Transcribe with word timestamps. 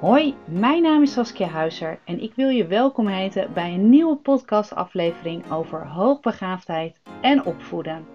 Hoi, 0.00 0.34
mijn 0.48 0.82
naam 0.82 1.02
is 1.02 1.12
Saskia 1.12 1.46
Huizer 1.46 2.00
en 2.04 2.20
ik 2.20 2.34
wil 2.34 2.48
je 2.48 2.66
welkom 2.66 3.08
heten 3.08 3.52
bij 3.52 3.74
een 3.74 3.90
nieuwe 3.90 4.16
podcastaflevering 4.16 5.50
over 5.50 5.86
hoogbegaafdheid 5.86 7.00
en 7.22 7.44
opvoeden. 7.44 8.06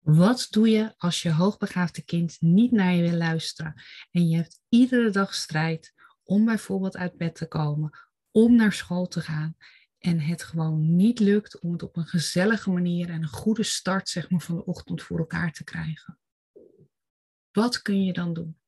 Wat 0.00 0.46
doe 0.50 0.68
je 0.68 0.94
als 0.98 1.22
je 1.22 1.32
hoogbegaafde 1.32 2.04
kind 2.04 2.36
niet 2.40 2.70
naar 2.70 2.92
je 2.92 3.02
wil 3.02 3.18
luisteren 3.18 3.74
en 4.10 4.28
je 4.28 4.36
hebt 4.36 4.60
iedere 4.68 5.10
dag 5.10 5.34
strijd 5.34 5.94
om 6.24 6.44
bijvoorbeeld 6.44 6.96
uit 6.96 7.16
bed 7.16 7.34
te 7.34 7.48
komen, 7.48 7.90
om 8.30 8.56
naar 8.56 8.72
school 8.72 9.06
te 9.06 9.20
gaan 9.20 9.56
en 9.98 10.20
het 10.20 10.42
gewoon 10.42 10.96
niet 10.96 11.18
lukt 11.18 11.60
om 11.60 11.72
het 11.72 11.82
op 11.82 11.96
een 11.96 12.06
gezellige 12.06 12.70
manier 12.70 13.10
en 13.10 13.22
een 13.22 13.28
goede 13.28 13.62
start 13.62 14.08
zeg 14.08 14.30
maar, 14.30 14.40
van 14.40 14.56
de 14.56 14.64
ochtend 14.64 15.02
voor 15.02 15.18
elkaar 15.18 15.52
te 15.52 15.64
krijgen? 15.64 16.18
Wat 17.52 17.82
kun 17.82 18.04
je 18.04 18.12
dan 18.12 18.32
doen? 18.32 18.59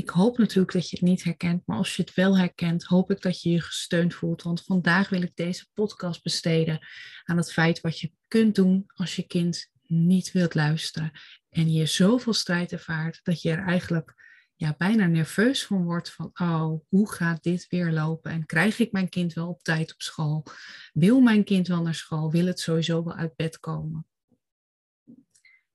Ik 0.00 0.10
hoop 0.10 0.38
natuurlijk 0.38 0.72
dat 0.72 0.90
je 0.90 0.96
het 0.96 1.08
niet 1.08 1.22
herkent, 1.22 1.66
maar 1.66 1.76
als 1.76 1.96
je 1.96 2.02
het 2.02 2.14
wel 2.14 2.38
herkent, 2.38 2.84
hoop 2.84 3.10
ik 3.10 3.20
dat 3.20 3.42
je 3.42 3.50
je 3.50 3.60
gesteund 3.60 4.14
voelt. 4.14 4.42
Want 4.42 4.62
vandaag 4.62 5.08
wil 5.08 5.22
ik 5.22 5.36
deze 5.36 5.66
podcast 5.74 6.22
besteden 6.22 6.86
aan 7.24 7.36
het 7.36 7.52
feit 7.52 7.80
wat 7.80 8.00
je 8.00 8.12
kunt 8.28 8.54
doen 8.54 8.84
als 8.94 9.16
je 9.16 9.26
kind 9.26 9.70
niet 9.86 10.32
wilt 10.32 10.54
luisteren 10.54 11.12
en 11.48 11.72
je 11.72 11.86
zoveel 11.86 12.32
strijd 12.32 12.72
ervaart 12.72 13.20
dat 13.22 13.42
je 13.42 13.50
er 13.50 13.66
eigenlijk 13.66 14.14
ja, 14.56 14.74
bijna 14.78 15.06
nerveus 15.06 15.66
van 15.66 15.84
wordt 15.84 16.12
van, 16.12 16.30
oh, 16.34 16.80
hoe 16.88 17.12
gaat 17.12 17.42
dit 17.42 17.66
weer 17.68 17.92
lopen? 17.92 18.30
En 18.30 18.46
krijg 18.46 18.78
ik 18.78 18.92
mijn 18.92 19.08
kind 19.08 19.32
wel 19.32 19.48
op 19.48 19.62
tijd 19.62 19.92
op 19.92 20.00
school? 20.02 20.46
Wil 20.92 21.20
mijn 21.20 21.44
kind 21.44 21.68
wel 21.68 21.82
naar 21.82 21.94
school? 21.94 22.30
Wil 22.30 22.46
het 22.46 22.60
sowieso 22.60 23.04
wel 23.04 23.14
uit 23.14 23.36
bed 23.36 23.58
komen? 23.58 24.06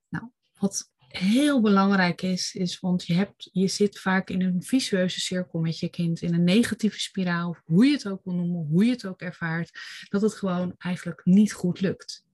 Nou, 0.09 0.30
wat 0.53 0.94
heel 1.17 1.61
belangrijk 1.61 2.21
is, 2.21 2.55
is 2.55 2.79
want 2.79 3.05
je, 3.05 3.13
hebt, 3.13 3.49
je 3.52 3.67
zit 3.67 3.99
vaak 3.99 4.30
in 4.30 4.41
een 4.41 4.63
visueuze 4.63 5.19
cirkel 5.19 5.59
met 5.59 5.80
je 5.80 5.89
kind, 5.89 6.22
in 6.22 6.33
een 6.33 6.44
negatieve 6.44 6.99
spiraal, 6.99 7.57
hoe 7.63 7.85
je 7.85 7.91
het 7.91 8.07
ook 8.07 8.23
wil 8.23 8.33
noemen, 8.33 8.67
hoe 8.67 8.85
je 8.85 8.91
het 8.91 9.05
ook 9.05 9.22
ervaart, 9.22 9.80
dat 10.09 10.22
het 10.22 10.33
gewoon 10.33 10.75
eigenlijk 10.77 11.22
niet 11.23 11.53
goed 11.53 11.81
lukt. 11.81 12.25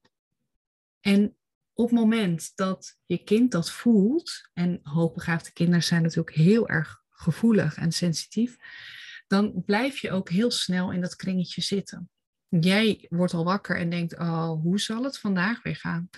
En 1.00 1.36
op 1.74 1.90
het 1.90 2.00
moment 2.00 2.52
dat 2.56 2.98
je 3.06 3.24
kind 3.24 3.52
dat 3.52 3.72
voelt, 3.72 4.50
en 4.54 4.80
hoogbegaafde 4.84 5.54
kinderen 5.54 5.84
zijn 5.84 6.02
natuurlijk 6.02 6.36
heel 6.36 6.70
erg 6.70 7.04
gevoelig 7.10 7.76
en 7.76 7.92
sensitief, 7.92 8.56
dan 9.28 9.64
blijf 9.66 9.98
je 9.98 10.12
ook 10.12 10.30
heel 10.30 10.52
snel 10.52 10.92
in 10.92 11.02
dat 11.02 11.16
kringetje 11.16 11.62
zitten. 11.62 12.10
Jij 12.48 13.06
wordt 13.10 13.34
al 13.34 13.44
wakker 13.44 13.78
en 13.78 13.90
denkt, 13.90 14.20
oh, 14.20 14.62
hoe 14.62 14.80
zal 14.80 15.04
het 15.04 15.20
vandaag 15.20 15.62
weer 15.62 15.76
gaan? 15.76 16.10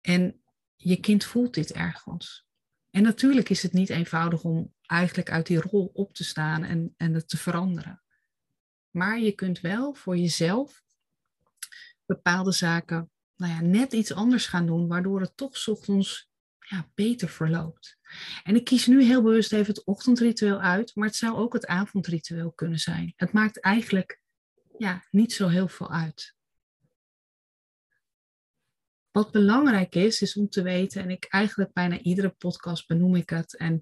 En 0.00 0.39
je 0.82 1.00
kind 1.00 1.24
voelt 1.24 1.54
dit 1.54 1.72
ergens. 1.72 2.46
En 2.90 3.02
natuurlijk 3.02 3.48
is 3.48 3.62
het 3.62 3.72
niet 3.72 3.90
eenvoudig 3.90 4.42
om 4.42 4.74
eigenlijk 4.86 5.30
uit 5.30 5.46
die 5.46 5.60
rol 5.60 5.90
op 5.92 6.14
te 6.14 6.24
staan 6.24 6.64
en, 6.64 6.94
en 6.96 7.14
het 7.14 7.28
te 7.28 7.36
veranderen. 7.36 8.02
Maar 8.90 9.18
je 9.18 9.32
kunt 9.32 9.60
wel 9.60 9.94
voor 9.94 10.16
jezelf 10.16 10.82
bepaalde 12.06 12.52
zaken 12.52 13.10
nou 13.36 13.52
ja, 13.52 13.60
net 13.60 13.92
iets 13.92 14.12
anders 14.12 14.46
gaan 14.46 14.66
doen, 14.66 14.88
waardoor 14.88 15.20
het 15.20 15.36
toch 15.36 15.68
ochtends 15.68 16.30
ja, 16.58 16.90
beter 16.94 17.28
verloopt. 17.28 17.98
En 18.42 18.54
ik 18.54 18.64
kies 18.64 18.86
nu 18.86 19.02
heel 19.02 19.22
bewust 19.22 19.52
even 19.52 19.74
het 19.74 19.84
ochtendritueel 19.84 20.60
uit, 20.60 20.94
maar 20.94 21.06
het 21.06 21.16
zou 21.16 21.36
ook 21.36 21.52
het 21.52 21.66
avondritueel 21.66 22.52
kunnen 22.52 22.78
zijn. 22.78 23.12
Het 23.16 23.32
maakt 23.32 23.60
eigenlijk 23.60 24.20
ja, 24.78 25.04
niet 25.10 25.32
zo 25.32 25.48
heel 25.48 25.68
veel 25.68 25.90
uit. 25.90 26.34
Wat 29.12 29.30
belangrijk 29.30 29.94
is, 29.94 30.20
is 30.20 30.36
om 30.36 30.48
te 30.48 30.62
weten, 30.62 31.02
en 31.02 31.10
ik 31.10 31.26
eigenlijk 31.28 31.72
bijna 31.72 31.98
iedere 31.98 32.30
podcast 32.30 32.86
benoem 32.86 33.14
ik 33.14 33.30
het, 33.30 33.56
en 33.56 33.80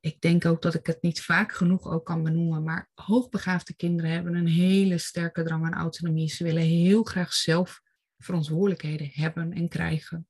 ik 0.00 0.20
denk 0.20 0.44
ook 0.44 0.62
dat 0.62 0.74
ik 0.74 0.86
het 0.86 1.02
niet 1.02 1.22
vaak 1.22 1.52
genoeg 1.52 1.86
ook 1.86 2.04
kan 2.06 2.22
benoemen, 2.22 2.62
maar 2.62 2.90
hoogbegaafde 2.94 3.74
kinderen 3.74 4.10
hebben 4.10 4.34
een 4.34 4.46
hele 4.46 4.98
sterke 4.98 5.42
drang 5.42 5.64
aan 5.64 5.80
autonomie. 5.80 6.28
Ze 6.28 6.44
willen 6.44 6.62
heel 6.62 7.02
graag 7.02 7.32
zelf 7.32 7.80
verantwoordelijkheden 8.18 9.10
hebben 9.12 9.52
en 9.52 9.68
krijgen. 9.68 10.28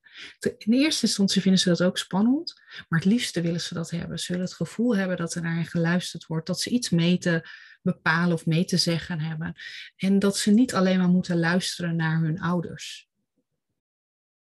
In 0.59 0.73
eerste 0.73 1.07
instantie 1.07 1.43
vinden 1.43 1.61
ze 1.61 1.69
dat 1.69 1.83
ook 1.83 1.99
spannend, 1.99 2.63
maar 2.89 2.99
het 2.99 3.09
liefste 3.09 3.41
willen 3.41 3.61
ze 3.61 3.75
dat 3.75 3.91
hebben. 3.91 4.19
Ze 4.19 4.33
willen 4.33 4.47
het 4.47 4.57
gevoel 4.57 4.97
hebben 4.97 5.17
dat 5.17 5.35
er 5.35 5.43
naar 5.43 5.55
hen 5.55 5.67
geluisterd 5.67 6.27
wordt, 6.27 6.47
dat 6.47 6.61
ze 6.61 6.71
iets 6.71 6.91
mee 6.91 7.19
te 7.19 7.49
bepalen 7.83 8.35
of 8.35 8.47
mee 8.47 8.65
te 8.65 8.77
zeggen 8.77 9.21
hebben. 9.21 9.55
En 9.97 10.19
dat 10.19 10.37
ze 10.37 10.51
niet 10.51 10.75
alleen 10.75 10.99
maar 10.99 11.09
moeten 11.09 11.39
luisteren 11.39 11.97
naar 11.97 12.21
hun 12.21 12.41
ouders. 12.41 13.10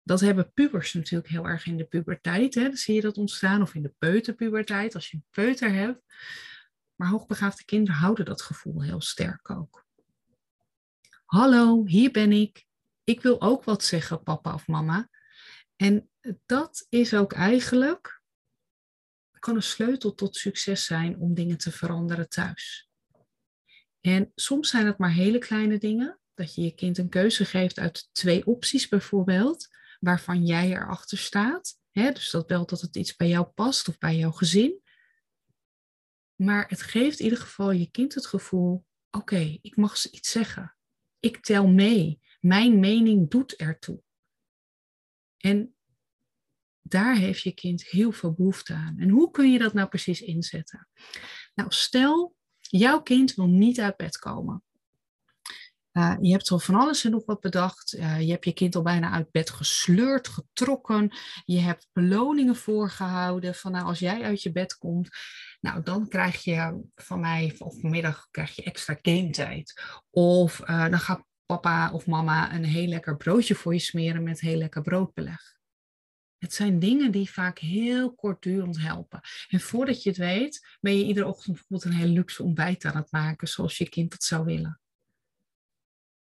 Dat 0.09 0.19
hebben 0.19 0.53
pubers 0.53 0.93
natuurlijk 0.93 1.29
heel 1.29 1.47
erg 1.47 1.65
in 1.65 1.77
de 1.77 1.85
puberteit. 1.85 2.55
Hè? 2.55 2.63
Dan 2.63 2.77
zie 2.77 2.95
je 2.95 3.01
dat 3.01 3.17
ontstaan. 3.17 3.61
Of 3.61 3.73
in 3.73 3.81
de 3.81 3.93
peuterpuberteit, 3.97 4.95
als 4.95 5.09
je 5.09 5.17
een 5.17 5.25
peuter 5.29 5.71
hebt. 5.71 6.01
Maar 6.95 7.07
hoogbegaafde 7.07 7.65
kinderen 7.65 7.99
houden 7.99 8.25
dat 8.25 8.41
gevoel 8.41 8.81
heel 8.81 9.01
sterk 9.01 9.49
ook. 9.49 9.85
Hallo, 11.25 11.85
hier 11.85 12.11
ben 12.11 12.31
ik 12.31 12.67
ik 13.09 13.21
wil 13.21 13.41
ook 13.41 13.63
wat 13.63 13.83
zeggen, 13.83 14.23
papa 14.23 14.53
of 14.53 14.67
mama. 14.67 15.09
En 15.75 16.09
dat 16.45 16.85
is 16.89 17.13
ook 17.13 17.33
eigenlijk, 17.33 18.21
kan 19.39 19.55
een 19.55 19.63
sleutel 19.63 20.13
tot 20.13 20.35
succes 20.35 20.85
zijn 20.85 21.19
om 21.19 21.33
dingen 21.33 21.57
te 21.57 21.71
veranderen 21.71 22.29
thuis. 22.29 22.89
En 24.01 24.31
soms 24.35 24.69
zijn 24.69 24.85
het 24.85 24.97
maar 24.97 25.13
hele 25.13 25.37
kleine 25.37 25.77
dingen, 25.77 26.19
dat 26.33 26.55
je 26.55 26.61
je 26.61 26.71
kind 26.71 26.97
een 26.97 27.09
keuze 27.09 27.45
geeft 27.45 27.79
uit 27.79 28.09
twee 28.11 28.45
opties 28.45 28.87
bijvoorbeeld, 28.87 29.67
waarvan 29.99 30.45
jij 30.45 30.71
erachter 30.71 31.17
staat. 31.17 31.77
dus 31.91 32.29
dat 32.31 32.47
belt 32.47 32.69
dat 32.69 32.81
het 32.81 32.95
iets 32.95 33.15
bij 33.15 33.27
jou 33.27 33.45
past 33.45 33.87
of 33.87 33.97
bij 33.97 34.15
jouw 34.15 34.31
gezin. 34.31 34.81
Maar 36.35 36.69
het 36.69 36.81
geeft 36.81 37.19
in 37.19 37.23
ieder 37.23 37.39
geval 37.39 37.71
je 37.71 37.91
kind 37.91 38.13
het 38.13 38.25
gevoel, 38.25 38.85
oké, 39.11 39.57
ik 39.61 39.75
mag 39.75 40.05
iets 40.05 40.31
zeggen. 40.31 40.75
Ik 41.19 41.41
tel 41.41 41.67
mee. 41.67 42.19
Mijn 42.39 42.79
mening 42.79 43.29
doet 43.29 43.55
ertoe. 43.55 44.01
En 45.37 45.75
daar 46.81 47.15
heeft 47.15 47.41
je 47.41 47.53
kind 47.53 47.85
heel 47.85 48.11
veel 48.11 48.33
behoefte 48.33 48.73
aan. 48.73 48.97
En 48.99 49.09
hoe 49.09 49.31
kun 49.31 49.51
je 49.51 49.59
dat 49.59 49.73
nou 49.73 49.87
precies 49.87 50.21
inzetten? 50.21 50.87
Nou, 51.53 51.71
stel, 51.71 52.35
jouw 52.59 53.01
kind 53.01 53.33
wil 53.33 53.47
niet 53.47 53.79
uit 53.79 53.97
bed 53.97 54.17
komen. 54.17 54.63
Uh, 55.93 56.15
je 56.21 56.31
hebt 56.31 56.51
al 56.51 56.59
van 56.59 56.75
alles 56.75 57.05
en 57.05 57.11
nog 57.11 57.25
wat 57.25 57.39
bedacht. 57.39 57.95
Uh, 57.95 58.21
je 58.21 58.31
hebt 58.31 58.45
je 58.45 58.53
kind 58.53 58.75
al 58.75 58.81
bijna 58.81 59.11
uit 59.11 59.31
bed 59.31 59.49
gesleurd, 59.49 60.27
getrokken. 60.27 61.11
Je 61.45 61.59
hebt 61.59 61.87
beloningen 61.93 62.55
voorgehouden 62.55 63.55
van 63.55 63.71
nou, 63.71 63.85
als 63.85 63.99
jij 63.99 64.21
uit 64.21 64.43
je 64.43 64.51
bed 64.51 64.77
komt, 64.77 65.09
nou 65.59 65.83
dan 65.83 66.07
krijg 66.07 66.43
je 66.43 66.83
van 66.95 67.19
mij, 67.19 67.55
of 67.57 67.79
vanmiddag 67.79 68.27
krijg 68.31 68.55
je 68.55 68.63
extra 68.63 68.97
game 69.01 69.29
tijd. 69.29 69.81
Of 70.09 70.59
uh, 70.59 70.89
dan 70.89 70.99
gaat 70.99 71.27
papa 71.45 71.91
of 71.91 72.07
mama 72.07 72.53
een 72.53 72.63
heel 72.63 72.87
lekker 72.87 73.17
broodje 73.17 73.55
voor 73.55 73.73
je 73.73 73.79
smeren 73.79 74.23
met 74.23 74.39
heel 74.39 74.57
lekker 74.57 74.81
broodbeleg. 74.81 75.57
Het 76.37 76.53
zijn 76.53 76.79
dingen 76.79 77.11
die 77.11 77.31
vaak 77.31 77.59
heel 77.59 78.13
kortdurend 78.13 78.81
helpen. 78.81 79.21
En 79.47 79.59
voordat 79.59 80.03
je 80.03 80.09
het 80.09 80.17
weet, 80.17 80.77
ben 80.79 80.97
je 80.97 81.05
iedere 81.05 81.27
ochtend 81.27 81.55
bijvoorbeeld 81.55 81.93
een 81.93 81.99
heel 81.99 82.13
luxe 82.13 82.43
ontbijt 82.43 82.85
aan 82.85 82.95
het 82.95 83.11
maken, 83.11 83.47
zoals 83.47 83.77
je 83.77 83.89
kind 83.89 84.13
het 84.13 84.23
zou 84.23 84.45
willen. 84.45 84.79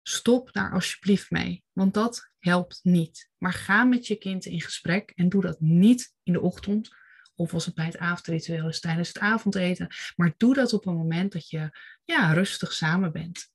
Stop 0.03 0.51
daar 0.51 0.71
alsjeblieft 0.71 1.31
mee, 1.31 1.63
want 1.71 1.93
dat 1.93 2.31
helpt 2.39 2.79
niet. 2.83 3.29
Maar 3.37 3.53
ga 3.53 3.83
met 3.83 4.07
je 4.07 4.15
kind 4.15 4.45
in 4.45 4.61
gesprek 4.61 5.11
en 5.15 5.29
doe 5.29 5.41
dat 5.41 5.59
niet 5.59 6.13
in 6.23 6.33
de 6.33 6.41
ochtend 6.41 6.95
of 7.35 7.53
als 7.53 7.65
het 7.65 7.75
bij 7.75 7.85
het 7.85 7.97
avondritueel 7.97 8.67
is 8.67 8.79
tijdens 8.79 9.07
het 9.07 9.19
avondeten. 9.19 9.87
Maar 10.15 10.33
doe 10.37 10.53
dat 10.53 10.73
op 10.73 10.85
een 10.85 10.95
moment 10.95 11.31
dat 11.31 11.49
je 11.49 11.77
ja, 12.03 12.33
rustig 12.33 12.73
samen 12.73 13.11
bent 13.11 13.51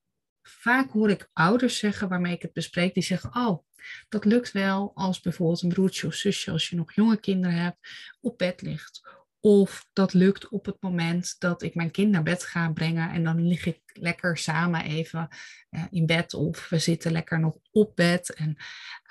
vaak 0.49 0.91
hoor 0.91 1.11
ik 1.11 1.31
ouders 1.33 1.79
zeggen 1.79 2.09
waarmee 2.09 2.35
ik 2.35 2.43
het 2.43 2.53
bespreek, 2.53 2.95
die 2.95 3.03
zeggen, 3.03 3.35
oh, 3.35 3.65
dat 4.09 4.25
lukt 4.25 4.53
wel 4.53 4.93
als 4.95 5.21
bijvoorbeeld 5.21 5.63
een 5.63 5.69
broertje 5.69 6.07
of 6.07 6.15
zusje, 6.15 6.51
als 6.51 6.69
je 6.69 6.77
nog 6.77 6.93
jonge 6.93 7.21
kinderen 7.21 7.57
hebt, 7.57 7.79
op 8.21 8.39
bed 8.39 8.63
ligt. 8.63 9.18
Of 9.49 9.89
dat 9.93 10.13
lukt 10.13 10.49
op 10.49 10.67
het 10.67 10.83
moment 10.83 11.37
dat 11.39 11.63
ik 11.63 11.75
mijn 11.75 11.91
kind 11.91 12.11
naar 12.11 12.23
bed 12.23 12.45
ga 12.45 12.73
brengen 12.73 13.11
en 13.11 13.25
dan 13.25 13.47
lig 13.47 13.67
ik 13.67 13.81
lekker 13.93 14.37
samen 14.37 14.85
even 14.85 15.29
uh, 15.71 15.85
in 15.91 16.07
bed 16.07 16.35
of 16.35 16.69
we 16.69 16.79
zitten 16.79 17.13
lekker 17.13 17.41
nog 17.41 17.59
op 17.71 17.97
bed 17.97 18.35
en 18.35 18.57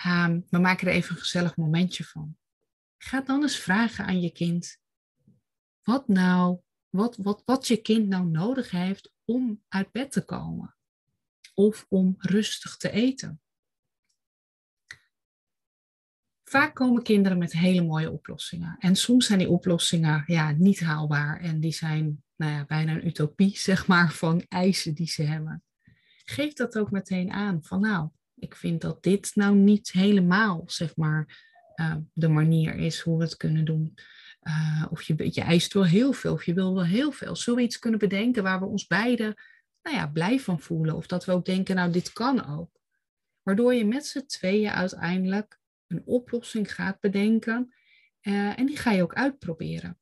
um, 0.06 0.45
we 0.50 0.60
maken 0.60 0.88
er 0.88 0.94
even 0.94 1.16
een 1.16 1.22
gezellig 1.22 1.56
momentje 1.56 2.04
van. 2.04 2.38
Ga 2.98 3.22
dan 3.22 3.42
eens 3.42 3.57
vragen 3.57 4.06
aan 4.06 4.22
je 4.22 4.31
kind 4.31 4.80
wat 5.81 6.07
nou, 6.07 6.60
wat, 6.90 7.18
wat, 7.18 7.42
wat 7.45 7.68
je 7.68 7.78
kind 7.78 8.07
nou 8.07 8.25
nodig 8.25 8.72
heeft 8.72 9.13
om 9.25 9.63
uit 9.68 9.92
bed 9.92 10.12
te 10.12 10.25
komen 10.25 10.75
of 11.54 11.86
om 11.90 12.16
rustig 12.18 12.78
te 12.78 12.90
eten. 12.90 13.42
Vaak 16.49 16.75
komen 16.75 17.03
kinderen 17.03 17.38
met 17.38 17.51
hele 17.51 17.83
mooie 17.83 18.11
oplossingen. 18.11 18.75
En 18.79 18.95
soms 18.95 19.25
zijn 19.25 19.39
die 19.39 19.49
oplossingen 19.49 20.23
ja, 20.25 20.51
niet 20.51 20.79
haalbaar 20.79 21.39
en 21.39 21.59
die 21.59 21.73
zijn 21.73 22.23
nou 22.35 22.51
ja, 22.51 22.65
bijna 22.65 22.91
een 22.91 23.07
utopie, 23.07 23.57
zeg 23.69 23.88
maar, 23.88 24.11
van 24.11 24.45
eisen 24.47 24.94
die 24.94 25.07
ze 25.07 25.23
hebben. 25.23 25.63
Geef 26.23 26.53
dat 26.53 26.77
ook 26.77 26.91
meteen 26.91 27.31
aan 27.31 27.63
van 27.63 27.81
nou, 27.81 28.09
ik 28.35 28.55
vind 28.55 28.81
dat 28.81 29.03
dit 29.03 29.31
nou 29.35 29.55
niet 29.55 29.91
helemaal, 29.91 30.63
zeg 30.65 30.95
maar, 30.95 31.45
de 32.13 32.27
manier 32.27 32.75
is 32.75 32.99
hoe 32.99 33.17
we 33.17 33.23
het 33.23 33.38
kunnen 33.38 33.65
doen. 33.65 33.94
of 34.89 35.01
je, 35.01 35.29
je 35.33 35.41
eist 35.41 35.73
wel 35.73 35.85
heel 35.85 36.13
veel, 36.13 36.33
of 36.33 36.44
je 36.44 36.53
wil 36.53 36.73
wel 36.73 36.85
heel 36.85 37.11
veel. 37.11 37.35
Zullen 37.35 37.59
we 37.59 37.65
iets 37.65 37.79
kunnen 37.79 37.99
bedenken 37.99 38.44
waar 38.44 38.59
we 38.59 38.65
ons 38.65 38.88
beiden 38.88 39.33
nou 39.81 39.95
ja, 39.95 40.07
blij 40.07 40.39
van 40.39 40.59
voelen? 40.59 40.95
Of 40.95 41.07
dat 41.07 41.25
we 41.25 41.31
ook 41.31 41.45
denken, 41.45 41.75
nou, 41.75 41.91
dit 41.91 42.13
kan 42.13 42.45
ook. 42.45 42.69
Waardoor 43.44 43.73
je 43.73 43.85
met 43.85 44.05
z'n 44.05 44.25
tweeën 44.25 44.71
uiteindelijk 44.71 45.56
een 45.88 46.01
oplossing 46.06 46.74
gaat 46.74 47.00
bedenken. 47.00 47.74
en 48.22 48.66
die 48.66 48.78
ga 48.78 48.92
je 48.92 49.01
ook 49.01 49.13
uitproberen. 49.13 50.00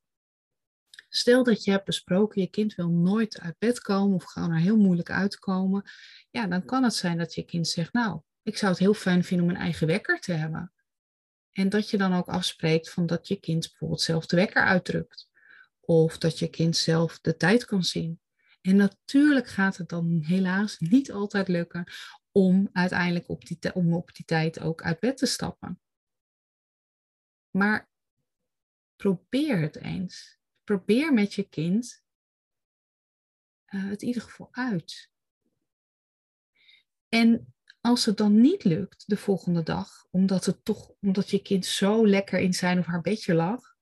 Stel 1.10 1.44
dat 1.44 1.64
je 1.64 1.72
hebt 1.72 1.86
besproken, 1.86 2.42
je 2.42 2.50
kind 2.50 2.76
wil 2.76 2.90
nooit 2.90 3.40
uit 3.40 3.58
bed 3.58 3.80
komen 3.80 4.16
of 4.16 4.24
gewoon 4.24 4.52
er 4.52 4.60
heel 4.60 4.78
moeilijk 4.78 5.10
uitkomen. 5.10 5.84
Ja, 6.30 6.48
dan 6.48 6.66
kan 6.66 6.84
het 6.84 6.94
zijn 6.94 7.18
dat 7.18 7.36
je 7.36 7.44
kind 7.44 7.68
zegt, 7.68 7.94
nou, 7.94 8.22
ik 8.44 8.58
zou 8.58 8.72
het 8.72 8.80
heel 8.80 8.94
fijn 8.94 9.24
vinden 9.24 9.48
om 9.48 9.54
een 9.54 9.62
eigen 9.62 9.88
wekker 9.88 10.20
te 10.20 10.34
hebben. 10.34 10.74
En 11.52 11.70
dat 11.70 11.90
je 11.90 11.98
dan 11.98 12.14
ook 12.14 12.28
afspreekt 12.28 12.90
van 12.90 13.06
dat 13.06 13.28
je 13.28 13.40
kind 13.40 13.68
bijvoorbeeld 13.70 14.02
zelf 14.02 14.26
de 14.26 14.36
wekker 14.36 14.64
uitdrukt. 14.64 15.30
Of 15.80 16.18
dat 16.18 16.40
je 16.40 16.48
kind 16.48 16.78
zelf 16.78 17.20
de 17.20 17.36
tijd 17.36 17.66
kan 17.66 17.84
zien. 17.84 18.20
En 18.62 18.76
natuurlijk 18.76 19.48
gaat 19.48 19.78
het 19.78 19.90
dan 19.90 20.24
helaas 20.26 20.80
niet 20.80 21.12
altijd 21.12 21.48
lukken 21.48 21.92
om 22.38 22.70
uiteindelijk 22.74 23.30
op 23.30 23.46
die, 23.46 23.74
om 23.74 23.94
op 23.94 24.14
die 24.14 24.26
tijd 24.26 24.60
ook 24.60 24.82
uit 24.82 25.00
bed 25.00 25.18
te 25.18 25.26
stappen. 25.26 25.82
Maar 27.50 27.90
probeer 28.96 29.62
het 29.62 29.76
eens 29.76 30.36
probeer 30.64 31.14
met 31.14 31.34
je 31.34 31.50
kind 31.50 32.04
uh, 33.68 33.90
het 33.90 34.02
in 34.02 34.08
ieder 34.08 34.22
geval 34.22 34.48
uit. 34.52 35.10
En 37.10 37.54
als 37.82 38.06
het 38.06 38.18
dan 38.18 38.42
niet 38.42 38.64
lukt 38.64 39.04
de 39.08 39.18
volgende 39.18 39.64
dag, 39.64 40.08
omdat, 40.12 40.46
het 40.46 40.66
toch, 40.66 40.92
omdat 41.02 41.30
je 41.30 41.42
kind 41.42 41.66
zo 41.66 42.08
lekker 42.08 42.40
in 42.40 42.54
zijn 42.54 42.80
of 42.80 42.86
haar 42.86 43.02
bedje 43.02 43.34
lag, 43.34 43.76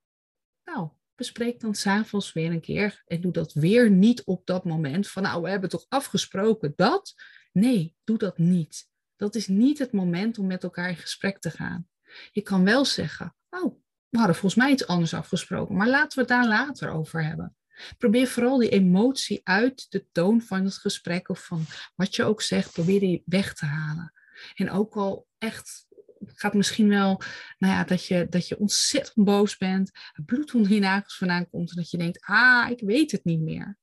nou, 0.63 0.89
bespreek 1.15 1.59
dan 1.59 1.75
s'avonds 1.75 2.33
weer 2.33 2.51
een 2.51 2.61
keer 2.61 3.03
en 3.05 3.21
doe 3.21 3.31
dat 3.31 3.53
weer 3.53 3.91
niet 3.91 4.23
op 4.23 4.45
dat 4.45 4.65
moment 4.65 5.09
van, 5.09 5.23
nou, 5.23 5.41
we 5.41 5.49
hebben 5.49 5.69
toch 5.69 5.85
afgesproken 5.89 6.73
dat? 6.75 7.13
Nee, 7.53 7.95
doe 8.03 8.17
dat 8.17 8.37
niet. 8.37 8.89
Dat 9.15 9.35
is 9.35 9.47
niet 9.47 9.79
het 9.79 9.91
moment 9.91 10.37
om 10.37 10.47
met 10.47 10.63
elkaar 10.63 10.89
in 10.89 10.95
gesprek 10.95 11.39
te 11.39 11.49
gaan. 11.49 11.87
Je 12.31 12.41
kan 12.41 12.63
wel 12.63 12.85
zeggen, 12.85 13.35
oh, 13.49 13.75
we 14.09 14.17
hadden 14.17 14.35
volgens 14.35 14.63
mij 14.63 14.71
iets 14.71 14.87
anders 14.87 15.13
afgesproken, 15.13 15.75
maar 15.75 15.89
laten 15.89 16.13
we 16.13 16.19
het 16.19 16.29
daar 16.29 16.47
later 16.47 16.89
over 16.89 17.25
hebben. 17.25 17.55
Probeer 17.97 18.27
vooral 18.27 18.57
die 18.57 18.69
emotie 18.69 19.41
uit 19.43 19.85
de 19.91 20.05
toon 20.11 20.41
van 20.41 20.63
het 20.63 20.77
gesprek 20.77 21.29
of 21.29 21.45
van 21.45 21.65
wat 21.95 22.15
je 22.15 22.23
ook 22.23 22.41
zegt, 22.41 22.71
probeer 22.71 22.99
die 22.99 23.23
weg 23.25 23.53
te 23.53 23.65
halen. 23.65 24.13
En 24.55 24.71
ook 24.71 24.95
al 24.95 25.27
echt 25.37 25.87
gaat 26.25 26.53
misschien 26.53 26.89
wel, 26.89 27.21
nou 27.57 27.73
ja, 27.73 27.83
dat 27.83 28.05
je, 28.05 28.27
dat 28.29 28.47
je 28.47 28.59
ontzettend 28.59 29.25
boos 29.25 29.57
bent, 29.57 29.91
bloed 30.25 30.53
onder 30.53 30.71
je 30.71 30.79
nagels 30.79 31.17
vandaan 31.17 31.49
komt 31.49 31.69
en 31.69 31.75
dat 31.75 31.91
je 31.91 31.97
denkt, 31.97 32.25
ah, 32.25 32.69
ik 32.69 32.79
weet 32.79 33.11
het 33.11 33.23
niet 33.23 33.41
meer. 33.41 33.77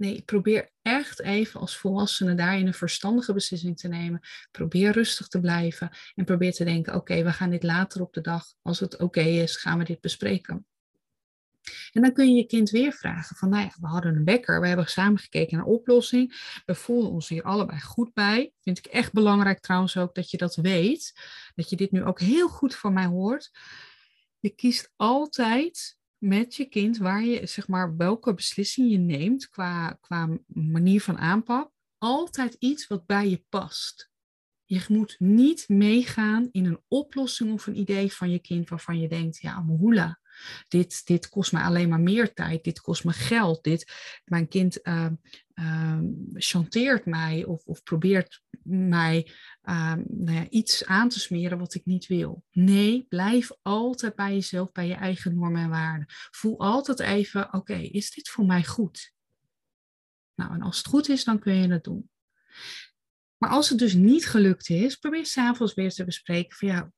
Nee, 0.00 0.22
probeer 0.22 0.70
echt 0.82 1.20
even 1.20 1.60
als 1.60 1.76
volwassene 1.76 2.34
daarin 2.34 2.66
een 2.66 2.74
verstandige 2.74 3.32
beslissing 3.32 3.78
te 3.78 3.88
nemen. 3.88 4.20
Probeer 4.50 4.92
rustig 4.92 5.28
te 5.28 5.40
blijven 5.40 5.90
en 6.14 6.24
probeer 6.24 6.52
te 6.52 6.64
denken: 6.64 6.94
oké, 6.94 7.22
we 7.22 7.32
gaan 7.32 7.50
dit 7.50 7.62
later 7.62 8.00
op 8.00 8.12
de 8.12 8.20
dag, 8.20 8.46
als 8.62 8.80
het 8.80 8.98
oké 8.98 9.20
is, 9.20 9.56
gaan 9.56 9.78
we 9.78 9.84
dit 9.84 10.00
bespreken. 10.00 10.66
En 11.92 12.02
dan 12.02 12.12
kun 12.12 12.28
je 12.28 12.34
je 12.34 12.46
kind 12.46 12.70
weer 12.70 12.92
vragen 12.92 13.36
van, 13.36 13.48
nou 13.48 13.62
ja, 13.62 13.74
we 13.80 13.86
hadden 13.86 14.16
een 14.16 14.24
wekker, 14.24 14.60
we 14.60 14.66
hebben 14.66 14.86
samen 14.86 15.18
gekeken 15.18 15.56
naar 15.56 15.66
een 15.66 15.72
oplossing, 15.72 16.60
we 16.66 16.74
voelen 16.74 17.10
ons 17.10 17.28
hier 17.28 17.42
allebei 17.42 17.80
goed 17.80 18.12
bij. 18.12 18.52
Vind 18.60 18.78
ik 18.78 18.86
echt 18.86 19.12
belangrijk 19.12 19.60
trouwens 19.60 19.96
ook 19.96 20.14
dat 20.14 20.30
je 20.30 20.36
dat 20.36 20.56
weet, 20.56 21.12
dat 21.54 21.70
je 21.70 21.76
dit 21.76 21.90
nu 21.90 22.04
ook 22.04 22.20
heel 22.20 22.48
goed 22.48 22.74
van 22.74 22.92
mij 22.92 23.06
hoort. 23.06 23.50
Je 24.38 24.50
kiest 24.50 24.92
altijd 24.96 25.98
met 26.20 26.54
je 26.54 26.64
kind 26.64 26.98
waar 26.98 27.24
je, 27.24 27.46
zeg 27.46 27.68
maar, 27.68 27.96
welke 27.96 28.34
beslissing 28.34 28.90
je 28.90 28.98
neemt 28.98 29.48
qua, 29.48 29.98
qua 30.00 30.38
manier 30.46 31.00
van 31.00 31.18
aanpak, 31.18 31.70
altijd 31.98 32.56
iets 32.58 32.86
wat 32.86 33.06
bij 33.06 33.28
je 33.28 33.44
past. 33.48 34.10
Je 34.64 34.84
moet 34.88 35.16
niet 35.18 35.68
meegaan 35.68 36.48
in 36.52 36.64
een 36.64 36.80
oplossing 36.88 37.52
of 37.52 37.66
een 37.66 37.78
idee 37.78 38.12
van 38.12 38.30
je 38.30 38.38
kind 38.38 38.68
waarvan 38.68 39.00
je 39.00 39.08
denkt, 39.08 39.40
ja, 39.40 39.62
hoela, 39.62 40.20
dit, 40.68 41.06
dit 41.06 41.28
kost 41.28 41.52
me 41.52 41.60
alleen 41.60 41.88
maar 41.88 42.00
meer 42.00 42.32
tijd, 42.32 42.64
dit 42.64 42.80
kost 42.80 43.04
me 43.04 43.12
geld, 43.12 43.64
dit, 43.64 43.92
mijn 44.24 44.48
kind 44.48 44.78
uh, 44.82 45.06
uh, 45.60 45.98
chanteert 46.34 47.06
mij 47.06 47.44
of, 47.44 47.64
of 47.64 47.82
probeert 47.82 48.42
mij 48.62 49.32
uh, 49.64 49.94
nou 50.06 50.36
ja, 50.36 50.48
iets 50.48 50.86
aan 50.86 51.08
te 51.08 51.20
smeren 51.20 51.58
wat 51.58 51.74
ik 51.74 51.84
niet 51.84 52.06
wil. 52.06 52.44
Nee, 52.50 53.06
blijf 53.08 53.50
altijd 53.62 54.14
bij 54.14 54.32
jezelf, 54.32 54.72
bij 54.72 54.86
je 54.86 54.94
eigen 54.94 55.34
normen 55.34 55.62
en 55.62 55.70
waarden. 55.70 56.06
Voel 56.30 56.58
altijd 56.58 57.00
even, 57.00 57.52
oké, 57.52 57.74
is 57.74 58.10
dit 58.10 58.28
voor 58.28 58.46
mij 58.46 58.64
goed? 58.64 59.12
Nou, 60.34 60.54
en 60.54 60.62
als 60.62 60.78
het 60.78 60.86
goed 60.86 61.08
is, 61.08 61.24
dan 61.24 61.38
kun 61.38 61.54
je 61.54 61.68
het 61.68 61.84
doen. 61.84 62.10
Maar 63.36 63.50
als 63.50 63.68
het 63.68 63.78
dus 63.78 63.94
niet 63.94 64.26
gelukt 64.26 64.68
is, 64.68 64.96
probeer 64.96 65.26
s'avonds 65.26 65.74
weer 65.74 65.90
te 65.90 66.04
bespreken 66.04 66.56
van 66.56 66.68
ja, 66.68 66.92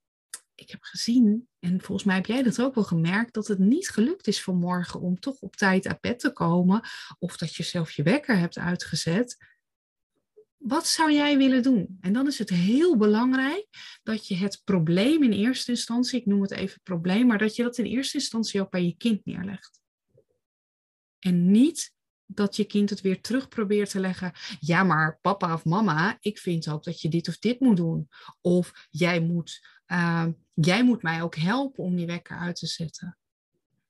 ik 0.63 0.71
heb 0.71 0.83
gezien, 0.83 1.49
en 1.59 1.81
volgens 1.81 2.07
mij 2.07 2.17
heb 2.17 2.27
jij 2.27 2.43
dat 2.43 2.61
ook 2.61 2.75
wel 2.75 2.85
gemerkt, 2.85 3.35
dat 3.35 3.47
het 3.47 3.59
niet 3.59 3.89
gelukt 3.89 4.27
is 4.27 4.43
vanmorgen 4.43 5.01
om 5.01 5.21
toch 5.21 5.41
op 5.41 5.57
tijd 5.57 5.87
uit 5.87 6.01
bed 6.01 6.19
te 6.19 6.33
komen, 6.33 6.81
of 7.19 7.37
dat 7.37 7.55
je 7.55 7.63
zelf 7.63 7.91
je 7.91 8.03
wekker 8.03 8.39
hebt 8.39 8.59
uitgezet. 8.59 9.37
Wat 10.57 10.87
zou 10.87 11.13
jij 11.13 11.39
willen 11.39 11.63
doen? 11.63 11.99
En 12.01 12.13
dan 12.13 12.27
is 12.27 12.39
het 12.39 12.49
heel 12.49 12.97
belangrijk 12.97 13.67
dat 14.03 14.29
je 14.29 14.37
het 14.37 14.61
probleem 14.65 15.23
in 15.23 15.33
eerste 15.33 15.71
instantie, 15.71 16.21
ik 16.21 16.27
noem 16.27 16.43
het 16.43 16.51
even 16.51 16.81
probleem, 16.83 17.27
maar 17.27 17.39
dat 17.39 17.57
je 17.57 17.63
dat 17.63 17.79
in 17.79 17.85
eerste 17.85 18.17
instantie 18.17 18.61
ook 18.61 18.71
bij 18.71 18.85
je 18.85 18.97
kind 18.97 19.25
neerlegt. 19.25 19.81
En 21.19 21.51
niet 21.51 21.93
dat 22.27 22.57
je 22.57 22.65
kind 22.65 22.91
het 22.91 23.01
weer 23.01 23.21
terug 23.21 23.49
probeert 23.49 23.91
te 23.91 24.01
leggen. 24.01 24.33
Ja, 24.61 24.83
maar 24.83 25.19
papa 25.21 25.55
of 25.55 25.65
mama, 25.65 26.17
ik 26.21 26.39
vind 26.39 26.69
ook 26.69 26.85
dat 26.85 27.01
je 27.01 27.09
dit 27.09 27.29
of 27.29 27.39
dit 27.39 27.61
moet 27.61 27.77
doen. 27.77 28.09
Of 28.41 28.87
jij 28.91 29.21
moet, 29.21 29.61
uh, 29.93 30.27
jij 30.55 30.85
moet 30.85 31.03
mij 31.03 31.23
ook 31.23 31.37
helpen 31.37 31.85
om 31.85 31.97
die 31.97 32.07
wekker 32.07 32.37
uit 32.37 32.57
te 32.57 32.67
zetten. 32.67 33.17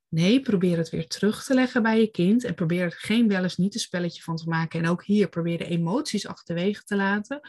Nee, 0.08 0.40
probeer 0.40 0.76
het 0.76 0.90
weer 0.90 1.06
terug 1.06 1.44
te 1.44 1.54
leggen 1.54 1.82
bij 1.82 2.00
je 2.00 2.10
kind 2.10 2.44
en 2.44 2.54
probeer 2.54 2.82
er 2.82 2.92
geen 2.92 3.28
wel 3.28 3.42
eens 3.42 3.56
niet 3.56 3.74
een 3.74 3.80
spelletje 3.80 4.22
van 4.22 4.36
te 4.36 4.48
maken. 4.48 4.80
En 4.80 4.88
ook 4.88 5.04
hier 5.04 5.28
probeer 5.28 5.58
de 5.58 5.66
emoties 5.66 6.26
achterwege 6.26 6.82
te 6.82 6.96
laten. 6.96 7.40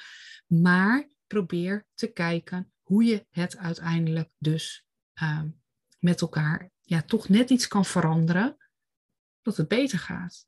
Maar 0.47 1.09
probeer 1.27 1.85
te 1.94 2.07
kijken 2.07 2.71
hoe 2.81 3.03
je 3.03 3.25
het 3.29 3.57
uiteindelijk 3.57 4.29
dus 4.38 4.85
uh, 5.21 5.41
met 5.99 6.21
elkaar 6.21 6.71
ja, 6.81 7.01
toch 7.01 7.30
net 7.30 7.49
iets 7.49 7.68
kan 7.68 7.85
veranderen, 7.85 8.57
dat 9.42 9.57
het 9.57 9.68
beter 9.68 9.99
gaat. 9.99 10.47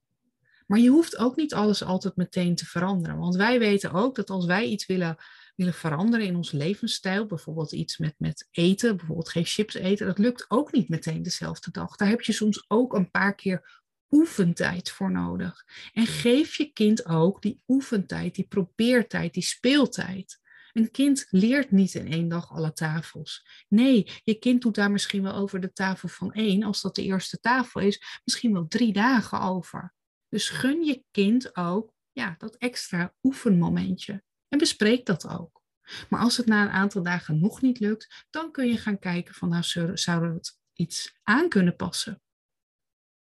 Maar 0.67 0.79
je 0.79 0.89
hoeft 0.89 1.17
ook 1.17 1.35
niet 1.35 1.53
alles 1.53 1.83
altijd 1.83 2.15
meteen 2.15 2.55
te 2.55 2.65
veranderen. 2.65 3.17
Want 3.17 3.35
wij 3.35 3.59
weten 3.59 3.91
ook 3.91 4.15
dat 4.15 4.29
als 4.29 4.45
wij 4.45 4.65
iets 4.65 4.85
willen, 4.85 5.17
willen 5.55 5.73
veranderen 5.73 6.25
in 6.25 6.35
onze 6.35 6.57
levensstijl, 6.57 7.25
bijvoorbeeld 7.25 7.71
iets 7.71 7.97
met, 7.97 8.15
met 8.17 8.47
eten, 8.51 8.97
bijvoorbeeld 8.97 9.29
geen 9.29 9.45
chips 9.45 9.73
eten, 9.73 10.07
dat 10.07 10.17
lukt 10.17 10.45
ook 10.47 10.71
niet 10.71 10.89
meteen 10.89 11.23
dezelfde 11.23 11.71
dag. 11.71 11.95
Daar 11.95 12.07
heb 12.07 12.21
je 12.21 12.31
soms 12.31 12.65
ook 12.67 12.93
een 12.93 13.11
paar 13.11 13.35
keer 13.35 13.83
oefentijd 14.09 14.91
voor 14.91 15.11
nodig. 15.11 15.65
En 15.93 16.05
geef 16.05 16.55
je 16.55 16.71
kind 16.71 17.05
ook 17.05 17.41
die 17.41 17.61
oefentijd, 17.67 18.35
die 18.35 18.47
probeertijd, 18.47 19.33
die 19.33 19.43
speeltijd. 19.43 20.43
Een 20.73 20.91
kind 20.91 21.25
leert 21.29 21.71
niet 21.71 21.93
in 21.93 22.11
één 22.11 22.27
dag 22.27 22.51
alle 22.51 22.73
tafels. 22.73 23.47
Nee, 23.69 24.07
je 24.23 24.33
kind 24.33 24.61
doet 24.61 24.75
daar 24.75 24.91
misschien 24.91 25.23
wel 25.23 25.33
over 25.33 25.59
de 25.59 25.73
tafel 25.73 26.09
van 26.09 26.33
één, 26.33 26.63
als 26.63 26.81
dat 26.81 26.95
de 26.95 27.03
eerste 27.03 27.39
tafel 27.39 27.81
is, 27.81 28.21
misschien 28.23 28.53
wel 28.53 28.67
drie 28.67 28.93
dagen 28.93 29.41
over. 29.41 29.93
Dus 30.29 30.49
gun 30.49 30.83
je 30.83 31.03
kind 31.11 31.55
ook 31.55 31.93
ja, 32.11 32.35
dat 32.37 32.55
extra 32.55 33.13
oefenmomentje. 33.23 34.23
En 34.47 34.57
bespreek 34.57 35.05
dat 35.05 35.27
ook. 35.27 35.63
Maar 36.09 36.19
als 36.19 36.37
het 36.37 36.45
na 36.45 36.61
een 36.61 36.69
aantal 36.69 37.03
dagen 37.03 37.39
nog 37.39 37.61
niet 37.61 37.79
lukt, 37.79 38.25
dan 38.29 38.51
kun 38.51 38.67
je 38.67 38.77
gaan 38.77 38.99
kijken 38.99 39.33
van 39.33 39.49
nou 39.49 39.63
zouden 39.97 40.29
we 40.29 40.35
het 40.35 40.59
iets 40.73 41.19
aan 41.23 41.49
kunnen 41.49 41.75
passen. 41.75 42.21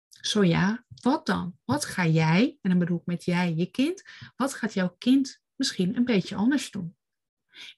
Zo 0.09 0.43
ja, 0.43 0.85
wat 1.01 1.25
dan? 1.25 1.57
Wat 1.65 1.85
ga 1.85 2.05
jij, 2.05 2.57
en 2.61 2.69
dan 2.69 2.79
bedoel 2.79 2.97
ik 2.97 3.05
met 3.05 3.25
jij 3.25 3.53
je 3.55 3.65
kind, 3.65 4.03
wat 4.35 4.53
gaat 4.53 4.73
jouw 4.73 4.95
kind 4.97 5.41
misschien 5.55 5.95
een 5.95 6.05
beetje 6.05 6.35
anders 6.35 6.71
doen? 6.71 6.95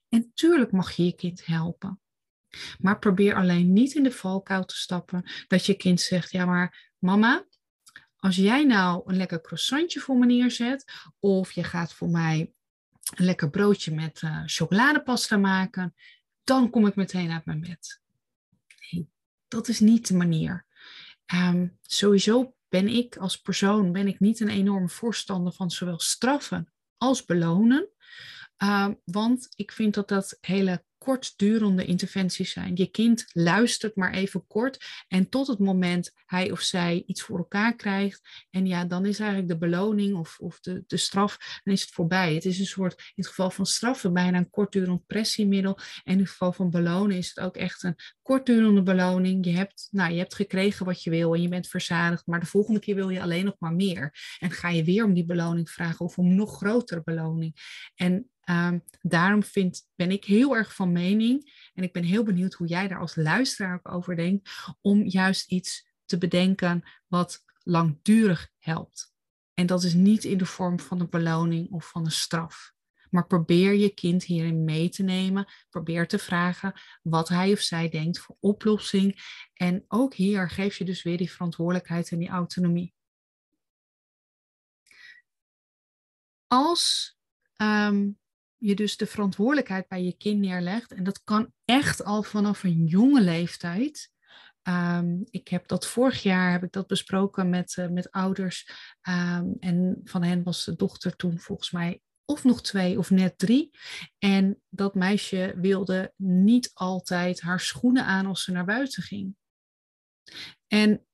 En 0.08 0.30
tuurlijk 0.34 0.72
mag 0.72 0.92
je 0.92 1.04
je 1.04 1.14
kind 1.14 1.46
helpen. 1.46 2.00
Maar 2.78 2.98
probeer 2.98 3.34
alleen 3.34 3.72
niet 3.72 3.94
in 3.94 4.02
de 4.02 4.12
valkuil 4.12 4.64
te 4.64 4.76
stappen 4.76 5.30
dat 5.46 5.66
je 5.66 5.74
kind 5.74 6.00
zegt, 6.00 6.30
ja 6.30 6.44
maar 6.44 6.92
mama, 6.98 7.46
als 8.16 8.36
jij 8.36 8.64
nou 8.64 9.02
een 9.06 9.16
lekker 9.16 9.40
croissantje 9.40 10.00
voor 10.00 10.16
me 10.16 10.26
neerzet, 10.26 10.92
of 11.18 11.52
je 11.52 11.64
gaat 11.64 11.94
voor 11.94 12.08
mij 12.08 12.52
een 13.14 13.24
lekker 13.24 13.50
broodje 13.50 13.94
met 13.94 14.22
uh, 14.22 14.42
chocoladepasta 14.46 15.36
maken, 15.36 15.94
dan 16.44 16.70
kom 16.70 16.86
ik 16.86 16.94
meteen 16.94 17.30
uit 17.30 17.44
mijn 17.44 17.60
bed. 17.60 18.00
Nee, 18.90 19.08
dat 19.48 19.68
is 19.68 19.80
niet 19.80 20.08
de 20.08 20.14
manier. 20.14 20.66
Um, 21.34 21.78
sowieso 21.80 22.54
ben 22.68 22.88
ik 22.88 23.16
als 23.16 23.40
persoon 23.40 23.92
ben 23.92 24.06
ik 24.08 24.20
niet 24.20 24.40
een 24.40 24.48
enorme 24.48 24.88
voorstander 24.88 25.52
van 25.52 25.70
zowel 25.70 25.98
straffen 25.98 26.72
als 26.96 27.24
belonen. 27.24 27.88
Um, 28.56 29.00
want 29.04 29.48
ik 29.54 29.72
vind 29.72 29.94
dat 29.94 30.08
dat 30.08 30.38
hele 30.40 30.84
kortdurende 31.04 31.84
interventies 31.84 32.52
zijn. 32.52 32.76
Je 32.76 32.86
kind 32.86 33.24
luistert 33.32 33.96
maar 33.96 34.12
even 34.12 34.46
kort 34.46 34.84
en 35.08 35.28
tot 35.28 35.46
het 35.46 35.58
moment 35.58 36.12
hij 36.26 36.50
of 36.50 36.60
zij 36.60 37.02
iets 37.06 37.22
voor 37.22 37.38
elkaar 37.38 37.74
krijgt. 37.74 38.46
En 38.50 38.66
ja, 38.66 38.84
dan 38.84 39.06
is 39.06 39.18
eigenlijk 39.18 39.48
de 39.48 39.58
beloning 39.58 40.16
of, 40.16 40.38
of 40.38 40.60
de, 40.60 40.84
de 40.86 40.96
straf, 40.96 41.60
dan 41.64 41.74
is 41.74 41.80
het 41.80 41.90
voorbij. 41.90 42.34
Het 42.34 42.44
is 42.44 42.58
een 42.58 42.66
soort, 42.66 42.98
in 42.98 43.12
het 43.14 43.26
geval 43.26 43.50
van 43.50 43.66
straffen, 43.66 44.12
bijna 44.12 44.38
een 44.38 44.50
kortdurend 44.50 45.06
pressiemiddel. 45.06 45.78
En 46.04 46.12
in 46.12 46.18
het 46.18 46.28
geval 46.28 46.52
van 46.52 46.70
belonen 46.70 47.16
is 47.16 47.28
het 47.28 47.40
ook 47.40 47.56
echt 47.56 47.82
een 47.82 47.96
kortdurende 48.22 48.82
beloning. 48.82 49.44
Je 49.44 49.52
hebt, 49.52 49.88
nou, 49.90 50.12
je 50.12 50.18
hebt 50.18 50.34
gekregen 50.34 50.86
wat 50.86 51.02
je 51.02 51.10
wil 51.10 51.34
en 51.34 51.42
je 51.42 51.48
bent 51.48 51.68
verzadigd, 51.68 52.26
maar 52.26 52.40
de 52.40 52.46
volgende 52.46 52.80
keer 52.80 52.94
wil 52.94 53.08
je 53.08 53.22
alleen 53.22 53.44
nog 53.44 53.56
maar 53.58 53.74
meer. 53.74 54.36
En 54.38 54.50
ga 54.50 54.68
je 54.68 54.84
weer 54.84 55.04
om 55.04 55.14
die 55.14 55.24
beloning 55.24 55.70
vragen 55.70 56.04
of 56.04 56.18
om 56.18 56.34
nog 56.34 56.56
grotere 56.56 57.02
beloning. 57.02 57.56
En 57.94 58.28
Um, 58.50 58.84
daarom 59.02 59.42
vind, 59.42 59.88
ben 59.94 60.10
ik 60.10 60.24
heel 60.24 60.56
erg 60.56 60.74
van 60.74 60.92
mening, 60.92 61.68
en 61.74 61.82
ik 61.82 61.92
ben 61.92 62.02
heel 62.02 62.22
benieuwd 62.22 62.54
hoe 62.54 62.66
jij 62.66 62.88
daar 62.88 63.00
als 63.00 63.16
luisteraar 63.16 63.74
ook 63.74 63.92
over 63.92 64.16
denkt, 64.16 64.50
om 64.80 65.02
juist 65.02 65.50
iets 65.50 65.88
te 66.04 66.18
bedenken 66.18 66.88
wat 67.06 67.44
langdurig 67.62 68.50
helpt. 68.58 69.12
En 69.54 69.66
dat 69.66 69.82
is 69.82 69.94
niet 69.94 70.24
in 70.24 70.38
de 70.38 70.46
vorm 70.46 70.80
van 70.80 71.00
een 71.00 71.10
beloning 71.10 71.70
of 71.70 71.88
van 71.88 72.04
een 72.04 72.10
straf. 72.10 72.72
Maar 73.10 73.26
probeer 73.26 73.72
je 73.72 73.94
kind 73.94 74.24
hierin 74.24 74.64
mee 74.64 74.88
te 74.88 75.02
nemen. 75.02 75.52
Probeer 75.70 76.08
te 76.08 76.18
vragen 76.18 76.80
wat 77.02 77.28
hij 77.28 77.52
of 77.52 77.60
zij 77.60 77.88
denkt 77.88 78.18
voor 78.18 78.36
oplossing. 78.40 79.22
En 79.54 79.84
ook 79.88 80.14
hier 80.14 80.50
geef 80.50 80.76
je 80.76 80.84
dus 80.84 81.02
weer 81.02 81.16
die 81.16 81.30
verantwoordelijkheid 81.30 82.10
en 82.10 82.18
die 82.18 82.28
autonomie. 82.28 82.94
Als 86.46 87.16
um, 87.56 88.18
je 88.64 88.74
dus 88.74 88.96
de 88.96 89.06
verantwoordelijkheid 89.06 89.88
bij 89.88 90.02
je 90.02 90.16
kind 90.16 90.40
neerlegt. 90.40 90.92
En 90.92 91.04
dat 91.04 91.22
kan 91.24 91.52
echt 91.64 92.04
al 92.04 92.22
vanaf 92.22 92.62
een 92.62 92.84
jonge 92.84 93.20
leeftijd. 93.20 94.12
Um, 94.68 95.24
ik 95.30 95.48
heb 95.48 95.68
dat 95.68 95.86
vorig 95.86 96.22
jaar 96.22 96.52
heb 96.52 96.62
ik 96.62 96.72
dat 96.72 96.86
besproken 96.86 97.50
met, 97.50 97.76
uh, 97.76 97.88
met 97.88 98.10
ouders. 98.10 98.68
Um, 99.08 99.56
en 99.58 100.00
van 100.04 100.22
hen 100.22 100.42
was 100.42 100.64
de 100.64 100.76
dochter 100.76 101.16
toen 101.16 101.38
volgens 101.38 101.70
mij 101.70 102.00
of 102.24 102.44
nog 102.44 102.62
twee 102.62 102.98
of 102.98 103.10
net 103.10 103.38
drie. 103.38 103.78
En 104.18 104.62
dat 104.68 104.94
meisje 104.94 105.54
wilde 105.56 106.12
niet 106.16 106.70
altijd 106.74 107.40
haar 107.40 107.60
schoenen 107.60 108.04
aan 108.04 108.26
als 108.26 108.44
ze 108.44 108.52
naar 108.52 108.64
buiten 108.64 109.02
ging. 109.02 109.36
En 110.66 111.06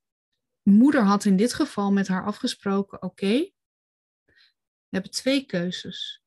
moeder 0.62 1.02
had 1.02 1.24
in 1.24 1.36
dit 1.36 1.54
geval 1.54 1.92
met 1.92 2.08
haar 2.08 2.24
afgesproken: 2.24 3.02
oké, 3.02 3.50
we 4.88 4.96
hebben 4.96 5.10
twee 5.10 5.46
keuzes. 5.46 6.19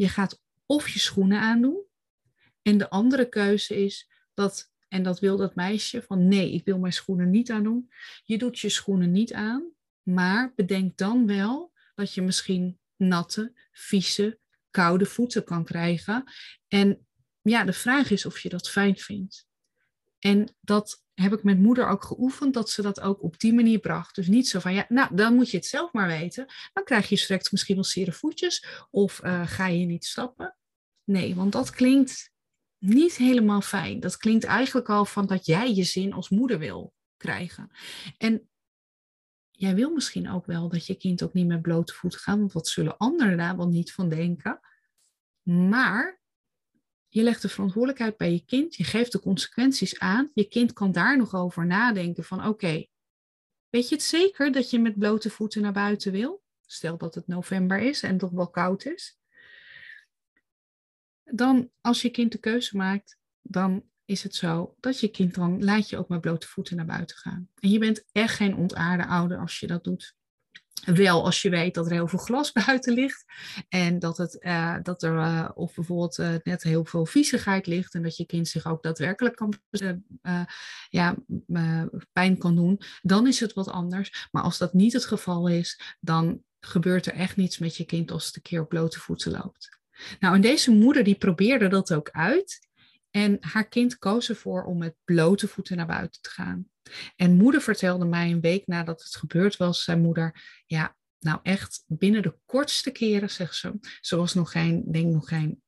Je 0.00 0.08
gaat 0.08 0.42
of 0.66 0.88
je 0.88 0.98
schoenen 0.98 1.40
aandoen. 1.40 1.84
En 2.62 2.78
de 2.78 2.90
andere 2.90 3.28
keuze 3.28 3.84
is 3.84 4.10
dat, 4.34 4.72
en 4.88 5.02
dat 5.02 5.20
wil 5.20 5.36
dat 5.36 5.54
meisje, 5.54 6.02
van 6.02 6.28
nee, 6.28 6.52
ik 6.52 6.64
wil 6.64 6.78
mijn 6.78 6.92
schoenen 6.92 7.30
niet 7.30 7.50
aandoen. 7.50 7.92
Je 8.24 8.38
doet 8.38 8.58
je 8.58 8.68
schoenen 8.68 9.10
niet 9.10 9.32
aan, 9.32 9.70
maar 10.02 10.52
bedenk 10.56 10.96
dan 10.96 11.26
wel 11.26 11.72
dat 11.94 12.14
je 12.14 12.22
misschien 12.22 12.78
natte, 12.96 13.52
vieze, 13.72 14.38
koude 14.70 15.06
voeten 15.06 15.44
kan 15.44 15.64
krijgen. 15.64 16.24
En 16.68 17.06
ja, 17.42 17.64
de 17.64 17.72
vraag 17.72 18.10
is 18.10 18.26
of 18.26 18.38
je 18.38 18.48
dat 18.48 18.70
fijn 18.70 18.96
vindt. 18.96 19.48
En 20.20 20.56
dat 20.60 21.04
heb 21.14 21.32
ik 21.32 21.42
met 21.42 21.58
moeder 21.58 21.88
ook 21.88 22.04
geoefend, 22.04 22.54
dat 22.54 22.70
ze 22.70 22.82
dat 22.82 23.00
ook 23.00 23.22
op 23.22 23.38
die 23.38 23.54
manier 23.54 23.78
bracht. 23.78 24.14
Dus 24.14 24.26
niet 24.26 24.48
zo 24.48 24.60
van, 24.60 24.74
ja, 24.74 24.86
nou, 24.88 25.14
dan 25.14 25.34
moet 25.34 25.50
je 25.50 25.56
het 25.56 25.66
zelf 25.66 25.92
maar 25.92 26.06
weten. 26.06 26.46
Dan 26.72 26.84
krijg 26.84 27.08
je 27.08 27.16
straks 27.16 27.50
misschien 27.50 27.74
wel 27.74 27.84
zere 27.84 28.12
voetjes 28.12 28.66
of 28.90 29.24
uh, 29.24 29.46
ga 29.46 29.66
je 29.66 29.86
niet 29.86 30.04
stappen. 30.04 30.56
Nee, 31.04 31.34
want 31.34 31.52
dat 31.52 31.70
klinkt 31.70 32.32
niet 32.78 33.16
helemaal 33.16 33.60
fijn. 33.60 34.00
Dat 34.00 34.16
klinkt 34.16 34.44
eigenlijk 34.44 34.88
al 34.88 35.04
van 35.04 35.26
dat 35.26 35.46
jij 35.46 35.74
je 35.74 35.84
zin 35.84 36.12
als 36.12 36.28
moeder 36.28 36.58
wil 36.58 36.94
krijgen. 37.16 37.70
En 38.18 38.48
jij 39.50 39.74
wil 39.74 39.90
misschien 39.90 40.30
ook 40.30 40.46
wel 40.46 40.68
dat 40.68 40.86
je 40.86 40.94
kind 40.94 41.22
ook 41.22 41.32
niet 41.32 41.46
met 41.46 41.62
blote 41.62 41.92
voeten 41.92 42.20
gaat, 42.20 42.38
want 42.38 42.52
wat 42.52 42.68
zullen 42.68 42.96
anderen 42.96 43.36
daar 43.36 43.56
wel 43.56 43.68
niet 43.68 43.92
van 43.92 44.08
denken? 44.08 44.60
Maar 45.42 46.19
je 47.12 47.22
legt 47.22 47.42
de 47.42 47.48
verantwoordelijkheid 47.48 48.16
bij 48.16 48.32
je 48.32 48.44
kind, 48.44 48.74
je 48.74 48.84
geeft 48.84 49.12
de 49.12 49.20
consequenties 49.20 49.98
aan. 49.98 50.30
Je 50.34 50.44
kind 50.44 50.72
kan 50.72 50.92
daar 50.92 51.16
nog 51.16 51.34
over 51.34 51.66
nadenken 51.66 52.24
van 52.24 52.46
oké, 52.46 52.86
weet 53.68 53.88
je 53.88 53.94
het 53.94 54.04
zeker 54.04 54.52
dat 54.52 54.70
je 54.70 54.78
met 54.78 54.98
blote 54.98 55.30
voeten 55.30 55.62
naar 55.62 55.72
buiten 55.72 56.12
wil? 56.12 56.42
Stel 56.66 56.96
dat 56.96 57.14
het 57.14 57.26
november 57.26 57.78
is 57.78 58.02
en 58.02 58.18
toch 58.18 58.30
wel 58.30 58.50
koud 58.50 58.84
is. 58.84 59.18
Dan 61.24 61.70
als 61.80 62.02
je 62.02 62.10
kind 62.10 62.32
de 62.32 62.38
keuze 62.38 62.76
maakt, 62.76 63.18
dan 63.42 63.84
is 64.04 64.22
het 64.22 64.34
zo 64.34 64.76
dat 64.80 65.00
je 65.00 65.08
kind 65.08 65.34
dan 65.34 65.64
laat 65.64 65.88
je 65.88 65.96
ook 65.96 66.08
met 66.08 66.20
blote 66.20 66.46
voeten 66.46 66.76
naar 66.76 66.86
buiten 66.86 67.16
gaan. 67.16 67.48
En 67.60 67.70
je 67.70 67.78
bent 67.78 68.04
echt 68.12 68.36
geen 68.36 68.56
ontaarde 68.56 69.06
ouder 69.06 69.38
als 69.38 69.60
je 69.60 69.66
dat 69.66 69.84
doet. 69.84 70.18
Wel 70.84 71.24
als 71.24 71.42
je 71.42 71.50
weet 71.50 71.74
dat 71.74 71.86
er 71.86 71.92
heel 71.92 72.08
veel 72.08 72.18
glas 72.18 72.52
buiten 72.66 72.94
ligt 72.94 73.24
en 73.68 73.98
dat, 73.98 74.16
het, 74.16 74.36
uh, 74.40 74.76
dat 74.82 75.02
er 75.02 75.14
uh, 75.14 75.48
of 75.54 75.74
bijvoorbeeld 75.74 76.18
uh, 76.18 76.34
net 76.42 76.62
heel 76.62 76.84
veel 76.84 77.06
viezigheid 77.06 77.66
ligt 77.66 77.94
en 77.94 78.02
dat 78.02 78.16
je 78.16 78.26
kind 78.26 78.48
zich 78.48 78.66
ook 78.66 78.82
daadwerkelijk 78.82 79.36
kan, 79.36 79.54
ja, 80.88 81.16
pijn 82.12 82.38
kan 82.38 82.54
doen, 82.54 82.80
dan 83.02 83.26
is 83.26 83.40
het 83.40 83.52
wat 83.52 83.68
anders. 83.68 84.28
Maar 84.30 84.42
als 84.42 84.58
dat 84.58 84.72
niet 84.72 84.92
het 84.92 85.04
geval 85.04 85.48
is, 85.48 85.96
dan 86.00 86.42
gebeurt 86.60 87.06
er 87.06 87.14
echt 87.14 87.36
niets 87.36 87.58
met 87.58 87.76
je 87.76 87.84
kind 87.84 88.10
als 88.10 88.26
het 88.26 88.36
een 88.36 88.42
keer 88.42 88.60
op 88.60 88.68
blote 88.68 89.00
voeten 89.00 89.32
loopt. 89.32 89.78
Nou, 90.20 90.34
en 90.34 90.40
deze 90.40 90.70
moeder 90.70 91.04
die 91.04 91.14
probeerde 91.14 91.68
dat 91.68 91.92
ook 91.92 92.10
uit 92.10 92.68
en 93.10 93.36
haar 93.40 93.68
kind 93.68 93.98
koos 93.98 94.28
ervoor 94.28 94.64
om 94.64 94.78
met 94.78 94.96
blote 95.04 95.48
voeten 95.48 95.76
naar 95.76 95.86
buiten 95.86 96.22
te 96.22 96.30
gaan. 96.30 96.70
En 97.16 97.36
moeder 97.36 97.60
vertelde 97.60 98.04
mij 98.04 98.30
een 98.30 98.40
week 98.40 98.66
nadat 98.66 99.02
het 99.02 99.16
gebeurd 99.16 99.56
was, 99.56 99.84
zijn 99.84 100.00
moeder, 100.00 100.62
ja, 100.66 100.96
nou 101.18 101.38
echt 101.42 101.84
binnen 101.86 102.22
de 102.22 102.38
kortste 102.44 102.90
keren, 102.90 103.30
zegt 103.30 103.54
ze, 103.54 103.78
ze 104.00 104.16
was 104.16 104.34
nog 104.34 104.50
geen, 104.50 104.92
denk 104.92 105.12
nog 105.12 105.28
geen 105.28 105.62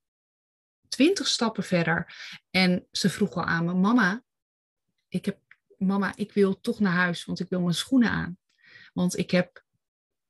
twintig 0.88 1.26
stappen 1.26 1.64
verder. 1.64 2.14
En 2.50 2.86
ze 2.90 3.10
vroeg 3.10 3.34
al 3.34 3.44
aan 3.44 3.64
me, 3.64 3.74
mama, 3.74 4.22
ik 5.08 5.24
heb, 5.24 5.38
mama, 5.78 6.12
ik 6.16 6.32
wil 6.32 6.60
toch 6.60 6.80
naar 6.80 6.92
huis, 6.92 7.24
want 7.24 7.40
ik 7.40 7.48
wil 7.48 7.60
mijn 7.60 7.74
schoenen 7.74 8.10
aan. 8.10 8.38
Want 8.92 9.18
ik 9.18 9.30
heb, 9.30 9.64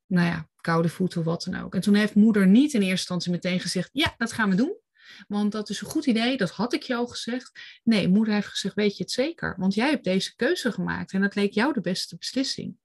nou 0.07 0.27
ja, 0.27 0.49
koude 0.57 0.89
voeten 0.89 1.23
wat 1.23 1.43
dan 1.45 1.63
ook. 1.63 1.75
En 1.75 1.81
toen 1.81 1.95
heeft 1.95 2.15
moeder 2.15 2.47
niet 2.47 2.73
in 2.73 2.81
eerste 2.81 2.91
instantie 2.91 3.31
meteen 3.31 3.61
gezegd, 3.61 3.91
ja, 3.93 4.15
dat 4.17 4.33
gaan 4.33 4.51
we 4.51 4.57
doen. 4.57 4.77
Want 5.29 5.53
dat 5.53 5.71
is 5.71 5.81
een 5.81 5.87
goed 5.87 6.07
idee, 6.07 6.37
dat 6.37 6.51
had 6.51 6.73
ik 6.73 6.91
al 6.91 7.07
gezegd. 7.07 7.81
Nee, 7.83 8.09
moeder 8.09 8.35
heeft 8.35 8.47
gezegd, 8.47 8.75
weet 8.75 8.97
je 8.97 9.03
het 9.03 9.13
zeker? 9.13 9.55
Want 9.59 9.75
jij 9.75 9.91
hebt 9.91 10.05
deze 10.05 10.37
keuze 10.37 10.73
gemaakt 10.73 11.13
en 11.13 11.21
dat 11.21 11.35
leek 11.35 11.53
jou 11.53 11.73
de 11.73 11.81
beste 11.81 12.17
beslissing. 12.17 12.77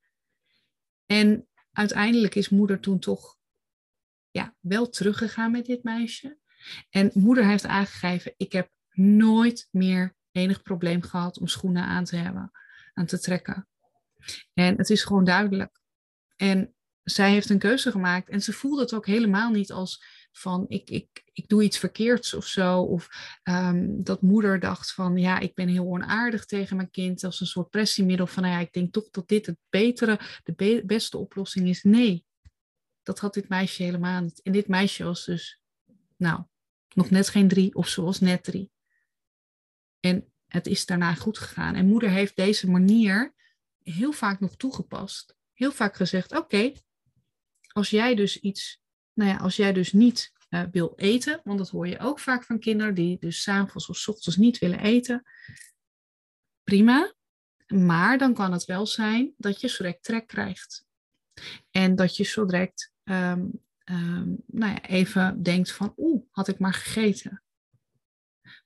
En 1.06 1.48
uiteindelijk 1.72 2.36
is 2.36 2.50
moeder 2.50 2.80
toen 2.80 3.00
toch 3.00 3.38
ja, 4.32 4.56
wel 4.60 4.90
teruggegaan 4.90 5.52
met 5.52 5.66
dit 5.66 5.84
meisje. 5.84 6.38
En 6.90 7.12
moeder 7.14 7.46
heeft 7.46 7.66
aangegeven, 7.66 8.34
ik 8.38 8.52
heb 8.52 8.70
nooit 8.92 9.68
meer 9.72 10.16
enig 10.32 10.62
probleem 10.62 11.02
gehad 11.02 11.40
om 11.40 11.48
schoenen 11.48 11.84
aan 11.84 12.04
te 12.04 12.16
hebben, 12.16 12.52
aan 12.94 13.06
te 13.06 13.20
trekken. 13.20 13.68
En 14.54 14.78
het 14.78 14.90
is 14.90 15.04
gewoon 15.04 15.24
duidelijk. 15.24 15.80
En 16.36 16.76
zij 17.04 17.32
heeft 17.32 17.50
een 17.50 17.60
keuze 17.60 17.92
gemaakt 17.92 18.30
en 18.30 18.42
ze 18.42 18.54
voelde 18.54 18.82
het 18.82 18.94
ook 18.94 19.06
helemaal 19.06 19.52
niet 19.52 19.72
als 19.72 20.04
van 20.32 20.66
ik, 20.68 20.90
ik, 20.90 21.24
ik 21.34 21.48
doe 21.48 21.64
iets 21.64 21.78
verkeerds 21.78 22.34
of 22.34 22.46
zo. 22.46 22.82
Of 22.82 23.10
um, 23.44 24.04
dat 24.04 24.22
moeder 24.22 24.60
dacht 24.60 24.94
van 24.94 25.18
ja, 25.18 25.40
ik 25.40 25.54
ben 25.54 25.68
heel 25.68 25.86
onaardig 25.86 26.46
tegen 26.46 26.76
mijn 26.76 26.90
kind. 26.90 27.24
Als 27.24 27.40
een 27.40 27.48
soort 27.48 27.70
pressiemiddel 27.70 28.28
van 28.28 28.44
nou 28.44 28.56
ja, 28.56 28.62
ik 28.62 28.74
denk 28.74 28.94
toch 28.94 29.10
dat 29.10 29.28
dit 29.28 29.46
het 29.46 29.58
betere, 29.70 30.20
de 30.44 30.84
beste 30.86 31.18
oplossing 31.18 31.68
is. 31.68 31.84
Nee, 31.84 32.26
dat 33.04 33.20
had 33.20 33.34
dit 33.34 33.50
meisje 33.50 33.84
helemaal 33.84 34.22
niet. 34.22 34.42
En 34.42 34.52
dit 34.52 34.68
meisje 34.68 35.04
was 35.04 35.26
dus, 35.26 35.62
nou, 36.18 36.44
nog 36.94 37.10
net 37.10 37.30
geen 37.30 37.48
drie 37.48 37.76
of 37.76 37.96
was 37.96 38.20
net 38.20 38.44
drie. 38.44 38.72
En 40.00 40.32
het 40.48 40.68
is 40.68 40.86
daarna 40.86 41.14
goed 41.14 41.38
gegaan. 41.38 41.76
En 41.76 41.88
moeder 41.88 42.10
heeft 42.10 42.36
deze 42.36 42.70
manier 42.70 43.34
heel 43.84 44.12
vaak 44.12 44.40
nog 44.40 44.56
toegepast. 44.56 45.36
Heel 45.54 45.72
vaak 45.72 45.96
gezegd, 45.96 46.38
oké, 46.38 46.72
als 47.68 47.90
jij 47.90 48.16
dus 48.16 48.40
iets 48.40 48.82
nou 49.18 49.30
ja, 49.30 49.38
als 49.38 49.56
jij 49.56 49.74
dus 49.74 49.94
niet 49.94 50.32
uh, 50.50 50.64
wil 50.72 50.94
eten, 50.96 51.42
want 51.44 51.58
dat 51.58 51.70
hoor 51.70 51.88
je 51.88 52.00
ook 52.00 52.20
vaak 52.20 52.44
van 52.44 52.60
kinderen 52.60 52.94
die 52.94 53.18
dus 53.20 53.42
s'avonds 53.42 53.90
of 53.90 53.98
s 53.98 54.08
ochtends 54.08 54.38
niet 54.38 54.58
willen 54.58 54.80
eten, 54.80 55.24
prima. 56.64 57.14
Maar 57.68 58.18
dan 58.18 58.34
kan 58.34 58.52
het 58.52 58.66
wel 58.66 58.86
zijn 58.86 59.34
dat 59.38 59.62
je 59.62 59.68
zo 59.68 59.94
trek 60.02 60.28
krijgt. 60.28 60.86
En 61.72 61.96
dat 61.96 62.16
je 62.16 62.24
zo 62.24 62.46
direct 62.46 62.92
um, 63.04 63.62
um, 63.86 64.44
nou 64.46 64.72
ja, 64.72 64.82
even 64.82 65.44
denkt 65.44 65.72
van, 65.72 65.94
oeh, 65.98 66.24
had 66.32 66.48
ik 66.48 66.60
maar 66.60 66.74
gegeten. 66.74 67.42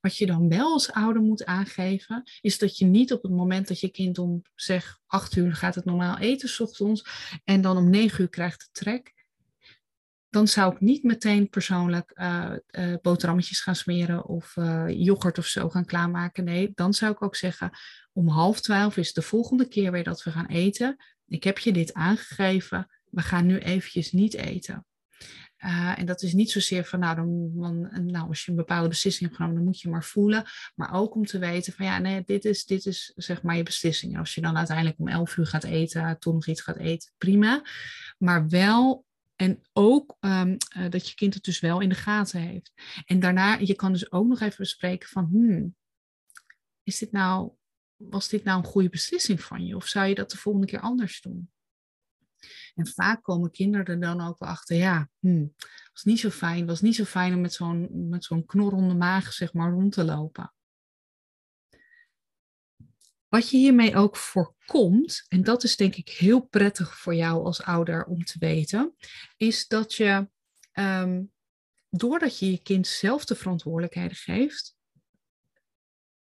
Wat 0.01 0.17
je 0.17 0.25
dan 0.25 0.49
wel 0.49 0.71
als 0.71 0.91
ouder 0.91 1.21
moet 1.21 1.45
aangeven, 1.45 2.23
is 2.41 2.57
dat 2.57 2.77
je 2.77 2.85
niet 2.85 3.13
op 3.13 3.23
het 3.23 3.31
moment 3.31 3.67
dat 3.67 3.79
je 3.79 3.89
kind 3.89 4.17
om 4.17 4.41
zeg 4.55 4.99
acht 5.07 5.35
uur 5.35 5.55
gaat 5.55 5.75
het 5.75 5.85
normaal 5.85 6.17
eten 6.17 6.49
s 6.49 6.59
ochtends 6.59 7.05
en 7.43 7.61
dan 7.61 7.77
om 7.77 7.89
negen 7.89 8.21
uur 8.21 8.29
krijgt 8.29 8.61
het 8.61 8.73
trek, 8.73 9.13
dan 10.31 10.47
zou 10.47 10.73
ik 10.73 10.79
niet 10.79 11.03
meteen 11.03 11.49
persoonlijk 11.49 12.11
uh, 12.15 12.51
uh, 12.71 12.95
boterhammetjes 13.01 13.61
gaan 13.61 13.75
smeren 13.75 14.25
of 14.25 14.55
uh, 14.55 14.85
yoghurt 14.87 15.37
of 15.37 15.45
zo 15.45 15.69
gaan 15.69 15.85
klaarmaken. 15.85 16.43
Nee, 16.43 16.71
dan 16.75 16.93
zou 16.93 17.11
ik 17.11 17.21
ook 17.21 17.35
zeggen, 17.35 17.71
om 18.13 18.27
half 18.27 18.61
twaalf 18.61 18.97
is 18.97 19.13
de 19.13 19.21
volgende 19.21 19.67
keer 19.67 19.91
weer 19.91 20.03
dat 20.03 20.23
we 20.23 20.31
gaan 20.31 20.45
eten. 20.45 20.95
Ik 21.27 21.43
heb 21.43 21.57
je 21.57 21.71
dit 21.71 21.93
aangegeven, 21.93 22.87
we 23.09 23.21
gaan 23.21 23.45
nu 23.45 23.57
eventjes 23.57 24.11
niet 24.11 24.33
eten. 24.33 24.85
en 25.95 26.05
dat 26.05 26.21
is 26.21 26.33
niet 26.33 26.51
zozeer 26.51 26.85
van, 26.85 26.99
nou, 26.99 27.15
dan, 27.15 28.05
nou, 28.05 28.27
als 28.27 28.45
je 28.45 28.51
een 28.51 28.57
bepaalde 28.57 28.87
beslissing 28.87 29.23
hebt 29.23 29.35
genomen, 29.35 29.57
dan 29.57 29.65
moet 29.65 29.81
je 29.81 29.89
maar 29.89 30.03
voelen. 30.03 30.43
Maar 30.75 30.93
ook 30.93 31.15
om 31.15 31.25
te 31.25 31.39
weten 31.39 31.73
van, 31.73 31.85
ja, 31.85 31.97
nee, 31.97 32.23
dit 32.25 32.45
is, 32.45 32.65
dit 32.65 32.85
is 32.85 33.13
zeg 33.15 33.41
maar 33.41 33.57
je 33.57 33.63
beslissing. 33.63 34.17
Als 34.17 34.35
je 34.35 34.41
dan 34.41 34.57
uiteindelijk 34.57 34.99
om 34.99 35.07
elf 35.07 35.37
uur 35.37 35.47
gaat 35.47 35.63
eten, 35.63 36.19
toch 36.19 36.33
nog 36.33 36.47
iets 36.47 36.61
gaat 36.61 36.77
eten, 36.77 37.11
prima. 37.17 37.61
Maar 38.17 38.47
wel 38.47 39.05
en 39.41 39.61
ook 39.73 40.17
um, 40.19 40.57
uh, 40.77 40.89
dat 40.89 41.09
je 41.09 41.15
kind 41.15 41.33
het 41.33 41.43
dus 41.43 41.59
wel 41.59 41.79
in 41.79 41.89
de 41.89 41.95
gaten 41.95 42.39
heeft. 42.39 42.71
En 43.05 43.19
daarna, 43.19 43.53
je 43.53 43.75
kan 43.75 43.91
dus 43.91 44.11
ook 44.11 44.27
nog 44.27 44.39
even 44.39 44.57
bespreken 44.57 45.09
van, 45.09 45.25
hmm, 45.25 45.75
is 46.83 46.97
dit 46.97 47.11
nou, 47.11 47.51
was 47.95 48.29
dit 48.29 48.43
nou 48.43 48.59
een 48.59 48.69
goede 48.69 48.89
beslissing 48.89 49.41
van 49.41 49.65
je? 49.65 49.75
Of 49.75 49.87
zou 49.87 50.07
je 50.07 50.15
dat 50.15 50.31
de 50.31 50.37
volgende 50.37 50.67
keer 50.67 50.79
anders 50.79 51.21
doen? 51.21 51.51
En 52.75 52.87
vaak 52.87 53.23
komen 53.23 53.51
kinderen 53.51 53.85
er 53.85 53.99
dan 53.99 54.21
ook 54.21 54.39
wel 54.39 54.49
achter, 54.49 54.75
ja, 54.75 55.09
hmm, 55.19 55.53
was 55.93 56.03
niet 56.03 56.19
zo 56.19 56.29
fijn, 56.29 56.65
was 56.65 56.81
niet 56.81 56.95
zo 56.95 57.03
fijn 57.03 57.33
om 57.33 57.41
met 57.41 57.53
zo'n, 57.53 58.09
met 58.09 58.23
zo'n 58.23 58.45
knorrende 58.45 58.95
maag, 58.95 59.33
zeg 59.33 59.53
maar, 59.53 59.71
rond 59.71 59.91
te 59.91 60.03
lopen. 60.03 60.53
Wat 63.31 63.49
je 63.49 63.57
hiermee 63.57 63.95
ook 63.95 64.17
voorkomt, 64.17 65.25
en 65.27 65.43
dat 65.43 65.63
is 65.63 65.75
denk 65.75 65.95
ik 65.95 66.09
heel 66.09 66.41
prettig 66.41 66.97
voor 66.97 67.15
jou 67.15 67.45
als 67.45 67.63
ouder 67.63 68.05
om 68.05 68.23
te 68.23 68.39
weten, 68.39 68.95
is 69.37 69.67
dat 69.67 69.93
je, 69.93 70.29
um, 70.73 71.31
doordat 71.89 72.39
je 72.39 72.51
je 72.51 72.61
kind 72.61 72.87
zelf 72.87 73.25
de 73.25 73.35
verantwoordelijkheden 73.35 74.15
geeft, 74.15 74.75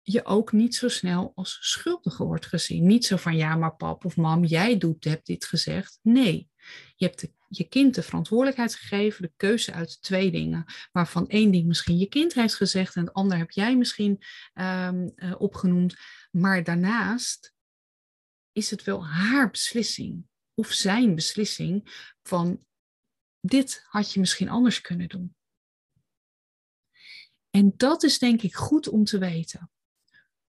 je 0.02 0.26
ook 0.26 0.52
niet 0.52 0.76
zo 0.76 0.88
snel 0.88 1.32
als 1.36 1.58
schuldige 1.62 2.24
wordt 2.24 2.46
gezien. 2.46 2.86
Niet 2.86 3.06
zo 3.06 3.16
van 3.16 3.36
ja, 3.36 3.56
maar 3.56 3.76
pap 3.76 4.06
of 4.06 4.16
mam, 4.16 4.44
jij 4.44 4.78
doet, 4.78 5.04
hebt 5.04 5.26
dit 5.26 5.46
gezegd. 5.46 6.00
Nee, 6.02 6.50
je 6.96 7.06
hebt 7.06 7.28
je 7.48 7.64
kind 7.64 7.96
de 7.96 8.04
verantwoordelijkheid 8.04 8.76
gegeven, 8.76 9.22
de 9.22 9.34
keuze 9.36 9.74
uit 9.74 10.02
twee 10.02 10.32
dingen, 10.32 10.66
waarvan 10.92 11.28
één 11.28 11.52
ding 11.52 11.68
misschien 11.68 11.98
je 11.98 12.08
kind 12.08 12.34
heeft 12.34 12.56
gezegd 12.56 12.96
en 12.96 13.06
het 13.06 13.14
ander 13.14 13.38
heb 13.38 13.52
jij 13.52 13.78
misschien 13.78 14.24
um, 14.54 15.12
uh, 15.16 15.36
opgenoemd. 15.38 15.96
Maar 16.32 16.64
daarnaast 16.64 17.54
is 18.52 18.70
het 18.70 18.84
wel 18.84 19.08
haar 19.08 19.50
beslissing 19.50 20.26
of 20.54 20.72
zijn 20.72 21.16
beslissing 21.16 22.06
van 22.24 22.66
dit 23.40 23.86
had 23.88 24.14
je 24.14 24.20
misschien 24.20 24.50
anders 24.50 24.82
kunnen 24.82 25.10
doen. 25.10 25.36
En 27.50 27.74
dat 27.78 28.04
is 28.04 28.20
denk 28.20 28.42
ik 28.42 28.56
goed 28.56 28.88
om 28.88 29.04
te 29.04 29.18
weten. 29.18 29.70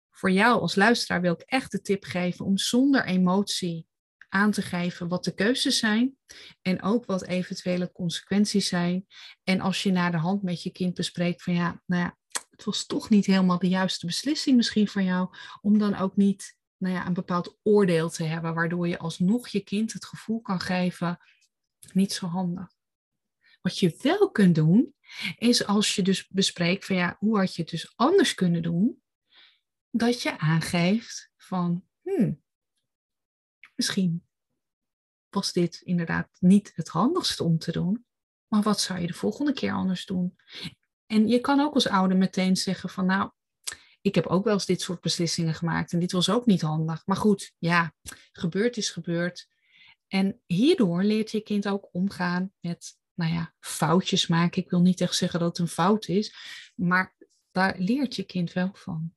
Voor 0.09 0.31
jou 0.31 0.61
als 0.61 0.75
luisteraar 0.75 1.21
wil 1.21 1.33
ik 1.33 1.41
echt 1.41 1.71
de 1.71 1.81
tip 1.81 2.03
geven 2.03 2.45
om 2.45 2.57
zonder 2.57 3.05
emotie 3.05 3.86
aan 4.29 4.51
te 4.51 4.61
geven 4.61 5.07
wat 5.07 5.23
de 5.23 5.33
keuzes 5.33 5.77
zijn 5.77 6.17
en 6.61 6.81
ook 6.81 7.05
wat 7.05 7.25
eventuele 7.25 7.91
consequenties 7.91 8.67
zijn. 8.67 9.07
En 9.43 9.61
als 9.61 9.83
je 9.83 9.91
naar 9.91 10.11
de 10.11 10.17
hand 10.17 10.43
met 10.43 10.63
je 10.63 10.71
kind 10.71 10.93
bespreekt 10.93 11.43
van 11.43 11.53
ja, 11.53 11.81
nou 11.85 12.01
ja, 12.01 12.17
het 12.49 12.63
was 12.63 12.85
toch 12.85 13.09
niet 13.09 13.25
helemaal 13.25 13.59
de 13.59 13.69
juiste 13.69 14.05
beslissing 14.05 14.55
misschien 14.55 14.87
voor 14.87 15.01
jou, 15.01 15.29
om 15.61 15.77
dan 15.77 15.95
ook 15.95 16.15
niet 16.15 16.57
nou 16.77 16.93
ja, 16.93 17.05
een 17.05 17.13
bepaald 17.13 17.57
oordeel 17.63 18.09
te 18.09 18.23
hebben, 18.23 18.53
waardoor 18.53 18.87
je 18.87 18.97
alsnog 18.97 19.47
je 19.47 19.59
kind 19.59 19.93
het 19.93 20.05
gevoel 20.05 20.41
kan 20.41 20.59
geven, 20.59 21.17
niet 21.93 22.13
zo 22.13 22.25
handig. 22.25 22.75
Wat 23.61 23.79
je 23.79 23.97
wel 24.01 24.31
kunt 24.31 24.55
doen, 24.55 24.95
is 25.37 25.65
als 25.65 25.95
je 25.95 26.01
dus 26.01 26.27
bespreekt 26.27 26.85
van 26.85 26.95
ja, 26.95 27.15
hoe 27.19 27.37
had 27.37 27.55
je 27.55 27.61
het 27.61 27.71
dus 27.71 27.93
anders 27.95 28.33
kunnen 28.33 28.61
doen, 28.61 29.01
dat 29.91 30.21
je 30.21 30.39
aangeeft 30.39 31.31
van, 31.37 31.85
hmm, 32.01 32.41
misschien 33.77 34.25
was 35.29 35.53
dit 35.53 35.81
inderdaad 35.81 36.29
niet 36.39 36.71
het 36.75 36.87
handigste 36.87 37.43
om 37.43 37.57
te 37.57 37.71
doen, 37.71 38.05
maar 38.47 38.61
wat 38.61 38.81
zou 38.81 38.99
je 38.99 39.07
de 39.07 39.13
volgende 39.13 39.53
keer 39.53 39.73
anders 39.73 40.05
doen? 40.05 40.37
En 41.05 41.27
je 41.27 41.39
kan 41.39 41.59
ook 41.59 41.73
als 41.73 41.87
ouder 41.87 42.17
meteen 42.17 42.55
zeggen 42.55 42.89
van 42.89 43.05
nou, 43.05 43.31
ik 44.01 44.15
heb 44.15 44.25
ook 44.25 44.43
wel 44.43 44.53
eens 44.53 44.65
dit 44.65 44.81
soort 44.81 45.01
beslissingen 45.01 45.53
gemaakt 45.53 45.93
en 45.93 45.99
dit 45.99 46.11
was 46.11 46.29
ook 46.29 46.45
niet 46.45 46.61
handig. 46.61 47.05
Maar 47.05 47.17
goed, 47.17 47.53
ja, 47.57 47.93
gebeurd 48.31 48.77
is 48.77 48.89
gebeurd. 48.89 49.47
En 50.07 50.41
hierdoor 50.45 51.03
leert 51.03 51.31
je 51.31 51.41
kind 51.41 51.67
ook 51.67 51.89
omgaan 51.91 52.53
met, 52.59 52.97
nou 53.13 53.33
ja, 53.33 53.53
foutjes 53.59 54.27
maken. 54.27 54.61
Ik 54.61 54.69
wil 54.69 54.81
niet 54.81 55.01
echt 55.01 55.15
zeggen 55.15 55.39
dat 55.39 55.49
het 55.49 55.57
een 55.57 55.73
fout 55.73 56.07
is, 56.07 56.35
maar 56.75 57.15
daar 57.51 57.75
leert 57.77 58.15
je 58.15 58.23
kind 58.23 58.53
wel 58.53 58.69
van. 58.73 59.16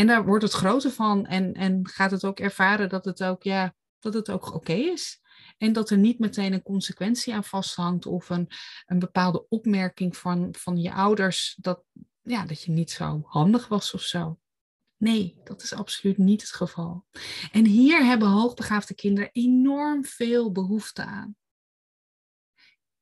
En 0.00 0.06
daar 0.06 0.24
wordt 0.24 0.44
het 0.44 0.52
groter 0.52 0.90
van 0.90 1.26
en, 1.26 1.54
en 1.54 1.88
gaat 1.88 2.10
het 2.10 2.24
ook 2.24 2.38
ervaren 2.38 2.88
dat 2.88 3.04
het 3.04 3.22
ook, 3.22 3.42
ja, 3.42 3.74
dat 3.98 4.14
het 4.14 4.30
ook 4.30 4.54
oké 4.54 4.72
is. 4.72 5.20
En 5.58 5.72
dat 5.72 5.90
er 5.90 5.98
niet 5.98 6.18
meteen 6.18 6.52
een 6.52 6.62
consequentie 6.62 7.34
aan 7.34 7.44
vasthangt 7.44 8.06
of 8.06 8.28
een, 8.28 8.48
een 8.86 8.98
bepaalde 8.98 9.48
opmerking 9.48 10.16
van, 10.16 10.54
van 10.58 10.76
je 10.76 10.92
ouders 10.92 11.56
dat, 11.60 11.82
ja, 12.22 12.44
dat 12.44 12.62
je 12.62 12.72
niet 12.72 12.90
zo 12.90 13.22
handig 13.24 13.68
was 13.68 13.94
of 13.94 14.02
zo. 14.02 14.38
Nee, 14.96 15.40
dat 15.44 15.62
is 15.62 15.72
absoluut 15.72 16.18
niet 16.18 16.40
het 16.40 16.52
geval. 16.52 17.04
En 17.52 17.66
hier 17.66 18.04
hebben 18.04 18.28
hoogbegaafde 18.28 18.94
kinderen 18.94 19.30
enorm 19.32 20.04
veel 20.04 20.52
behoefte 20.52 21.04
aan. 21.04 21.36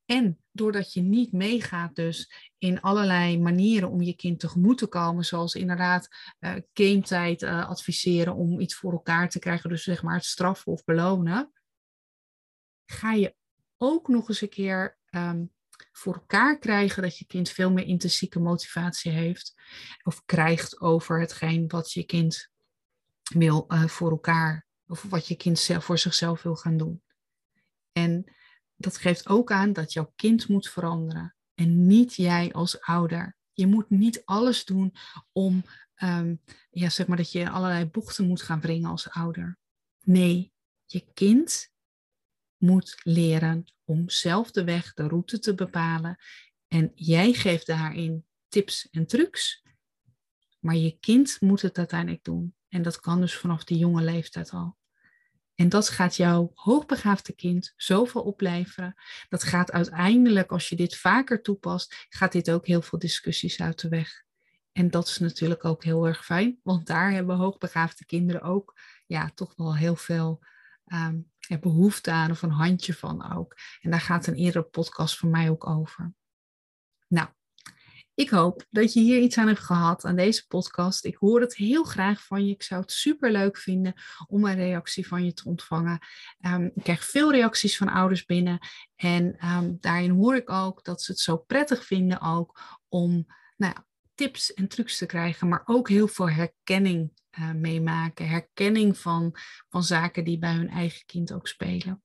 En 0.09 0.38
doordat 0.53 0.92
je 0.92 1.01
niet 1.01 1.33
meegaat 1.33 1.94
dus 1.94 2.51
in 2.59 2.81
allerlei 2.81 3.38
manieren 3.38 3.90
om 3.90 4.03
je 4.03 4.14
kind 4.14 4.40
tegemoet 4.40 4.79
te 4.79 4.87
komen, 4.87 5.25
zoals 5.25 5.55
inderdaad 5.55 6.09
uh, 6.40 6.55
game 6.73 7.01
tijd 7.01 7.42
uh, 7.42 7.68
adviseren 7.68 8.35
om 8.35 8.61
iets 8.61 8.75
voor 8.75 8.92
elkaar 8.92 9.29
te 9.29 9.38
krijgen, 9.38 9.71
dus 9.71 9.83
zeg 9.83 10.03
maar 10.03 10.14
het 10.14 10.25
straffen 10.25 10.73
of 10.73 10.85
belonen, 10.85 11.53
ga 12.87 13.12
je 13.12 13.35
ook 13.77 14.09
nog 14.09 14.29
eens 14.29 14.40
een 14.40 14.49
keer 14.49 14.99
um, 15.11 15.53
voor 15.92 16.14
elkaar 16.14 16.59
krijgen 16.59 17.03
dat 17.03 17.18
je 17.18 17.27
kind 17.27 17.49
veel 17.49 17.73
meer 17.73 17.85
intrinsieke 17.85 18.38
motivatie 18.38 19.12
heeft 19.12 19.55
of 20.03 20.25
krijgt 20.25 20.81
over 20.81 21.21
hetgeen 21.21 21.68
wat 21.68 21.92
je 21.92 22.05
kind 22.05 22.51
wil 23.35 23.64
uh, 23.68 23.85
voor 23.85 24.11
elkaar 24.11 24.66
of 24.87 25.03
wat 25.03 25.29
je 25.29 25.37
kind 25.37 25.59
zelf 25.59 25.85
voor 25.85 25.99
zichzelf 25.99 26.42
wil 26.42 26.57
gaan 26.57 26.77
doen. 26.77 27.03
En 27.92 28.37
dat 28.79 28.97
geeft 28.97 29.29
ook 29.29 29.53
aan 29.53 29.73
dat 29.73 29.93
jouw 29.93 30.12
kind 30.17 30.49
moet 30.49 30.69
veranderen 30.69 31.35
en 31.55 31.87
niet 31.87 32.14
jij 32.14 32.53
als 32.53 32.81
ouder. 32.81 33.37
Je 33.53 33.67
moet 33.67 33.91
niet 33.91 34.23
alles 34.25 34.64
doen 34.64 34.95
om, 35.33 35.64
um, 36.03 36.41
ja, 36.71 36.88
zeg 36.88 37.07
maar 37.07 37.17
dat 37.17 37.33
je 37.33 37.51
allerlei 37.51 37.85
bochten 37.85 38.27
moet 38.27 38.43
gaan 38.43 38.61
brengen 38.61 38.91
als 38.91 39.11
ouder. 39.11 39.59
Nee, 40.05 40.53
je 40.87 41.11
kind 41.14 41.71
moet 42.57 43.01
leren 43.03 43.64
om 43.85 44.09
zelf 44.09 44.51
de 44.51 44.64
weg, 44.64 44.95
de 44.95 45.09
route 45.09 45.38
te 45.38 45.55
bepalen. 45.55 46.19
En 46.69 46.93
jij 46.95 47.33
geeft 47.33 47.67
daarin 47.67 48.27
tips 48.49 48.88
en 48.91 49.07
trucs. 49.07 49.62
Maar 50.59 50.77
je 50.77 50.99
kind 50.99 51.41
moet 51.41 51.62
het 51.62 51.79
uiteindelijk 51.79 52.25
doen. 52.25 52.55
En 52.69 52.83
dat 52.83 53.01
kan 53.01 53.21
dus 53.21 53.37
vanaf 53.37 53.64
die 53.64 53.79
jonge 53.79 54.03
leeftijd 54.03 54.51
al. 54.51 54.77
En 55.59 55.68
dat 55.68 55.88
gaat 55.88 56.16
jouw 56.16 56.51
hoogbegaafde 56.55 57.33
kind 57.33 57.73
zoveel 57.77 58.23
opleveren. 58.23 58.94
Dat 59.29 59.42
gaat 59.42 59.73
uiteindelijk, 59.73 60.53
als 60.53 60.68
je 60.68 60.77
dit 60.77 60.97
vaker 60.97 61.42
toepast, 61.42 62.07
gaat 62.09 62.33
dit 62.33 62.51
ook 62.51 62.66
heel 62.66 62.83
veel 62.83 62.99
discussies 62.99 63.61
uit 63.61 63.81
de 63.81 63.88
weg. 63.88 64.25
En 64.73 64.90
dat 64.90 65.09
is 65.09 65.18
natuurlijk 65.18 65.64
ook 65.64 65.85
heel 65.85 66.07
erg 66.07 66.25
fijn, 66.25 66.61
want 66.62 66.87
daar 66.87 67.11
hebben 67.11 67.37
hoogbegaafde 67.37 68.05
kinderen 68.05 68.42
ook 68.42 68.81
ja, 69.07 69.31
toch 69.35 69.53
wel 69.57 69.77
heel 69.77 69.97
veel 69.97 70.44
um, 70.87 71.31
behoefte 71.61 72.11
aan 72.11 72.31
of 72.31 72.42
een 72.42 72.51
handje 72.51 72.94
van 72.94 73.37
ook. 73.37 73.57
En 73.81 73.90
daar 73.90 74.01
gaat 74.01 74.27
een 74.27 74.35
eerdere 74.35 74.64
podcast 74.64 75.18
van 75.18 75.31
mij 75.31 75.51
ook 75.51 75.66
over. 75.66 76.12
Ik 78.18 78.31
hoop 78.31 78.64
dat 78.70 78.92
je 78.92 79.00
hier 79.00 79.20
iets 79.20 79.38
aan 79.38 79.46
hebt 79.46 79.59
gehad 79.59 80.04
aan 80.04 80.16
deze 80.16 80.46
podcast. 80.46 81.04
Ik 81.04 81.16
hoor 81.16 81.40
het 81.40 81.57
heel 81.57 81.85
graag 81.85 82.24
van 82.24 82.46
je. 82.46 82.52
Ik 82.52 82.62
zou 82.62 82.81
het 82.81 82.92
super 82.92 83.33
leuk 83.33 83.57
vinden 83.59 83.94
om 84.26 84.44
een 84.44 84.54
reactie 84.54 85.07
van 85.07 85.24
je 85.24 85.33
te 85.33 85.44
ontvangen. 85.44 85.98
Um, 86.46 86.70
ik 86.74 86.83
krijg 86.83 87.04
veel 87.04 87.33
reacties 87.33 87.76
van 87.76 87.88
ouders 87.88 88.24
binnen. 88.24 88.59
En 88.96 89.46
um, 89.46 89.76
daarin 89.81 90.11
hoor 90.11 90.37
ik 90.37 90.50
ook 90.50 90.85
dat 90.85 91.02
ze 91.02 91.12
het 91.12 91.20
zo 91.20 91.37
prettig 91.37 91.85
vinden 91.85 92.20
ook 92.20 92.61
om 92.88 93.26
nou 93.57 93.72
ja, 93.74 93.87
tips 94.14 94.54
en 94.54 94.68
trucs 94.68 94.98
te 94.98 95.07
krijgen, 95.07 95.48
maar 95.48 95.62
ook 95.64 95.88
heel 95.88 96.09
veel 96.09 96.31
herkenning 96.31 97.12
uh, 97.38 97.52
meemaken. 97.52 98.28
Herkenning 98.28 98.98
van, 98.98 99.35
van 99.68 99.83
zaken 99.83 100.24
die 100.24 100.38
bij 100.38 100.52
hun 100.52 100.70
eigen 100.70 101.07
kind 101.07 101.33
ook 101.33 101.48
spelen. 101.48 102.02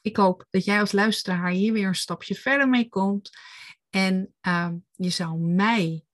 Ik 0.00 0.16
hoop 0.16 0.46
dat 0.50 0.64
jij 0.64 0.80
als 0.80 0.92
luisteraar 0.92 1.50
hier 1.50 1.72
weer 1.72 1.86
een 1.86 1.94
stapje 1.94 2.34
verder 2.34 2.68
mee 2.68 2.88
komt. 2.88 3.30
En 3.90 4.34
uh, 4.46 4.70
je 4.92 5.10
zou 5.10 5.38
mij 5.38 6.04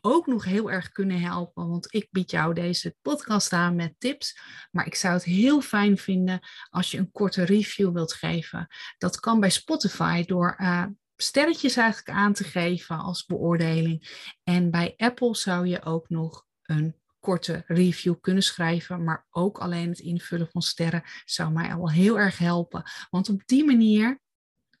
ook 0.00 0.26
nog 0.26 0.44
heel 0.44 0.70
erg 0.70 0.92
kunnen 0.92 1.20
helpen, 1.20 1.68
want 1.68 1.94
ik 1.94 2.08
bied 2.10 2.30
jou 2.30 2.54
deze 2.54 2.96
podcast 3.02 3.52
aan 3.52 3.74
met 3.76 3.94
tips. 3.98 4.40
Maar 4.70 4.86
ik 4.86 4.94
zou 4.94 5.14
het 5.14 5.24
heel 5.24 5.60
fijn 5.60 5.98
vinden 5.98 6.40
als 6.70 6.90
je 6.90 6.98
een 6.98 7.10
korte 7.10 7.42
review 7.44 7.92
wilt 7.92 8.12
geven. 8.12 8.66
Dat 8.98 9.20
kan 9.20 9.40
bij 9.40 9.50
Spotify 9.50 10.24
door 10.24 10.56
uh, 10.58 10.84
sterretjes 11.16 11.76
eigenlijk 11.76 12.18
aan 12.18 12.32
te 12.32 12.44
geven 12.44 12.98
als 12.98 13.26
beoordeling. 13.26 14.28
En 14.42 14.70
bij 14.70 14.94
Apple 14.96 15.36
zou 15.36 15.66
je 15.66 15.82
ook 15.82 16.08
nog 16.08 16.46
een 16.62 16.96
korte 17.20 17.64
review 17.66 18.14
kunnen 18.20 18.42
schrijven, 18.42 19.04
maar 19.04 19.26
ook 19.30 19.58
alleen 19.58 19.88
het 19.88 19.98
invullen 19.98 20.48
van 20.50 20.62
sterren 20.62 21.02
zou 21.24 21.52
mij 21.52 21.74
al 21.74 21.90
heel 21.90 22.18
erg 22.18 22.38
helpen. 22.38 22.82
Want 23.10 23.28
op 23.28 23.42
die 23.46 23.64
manier 23.64 24.20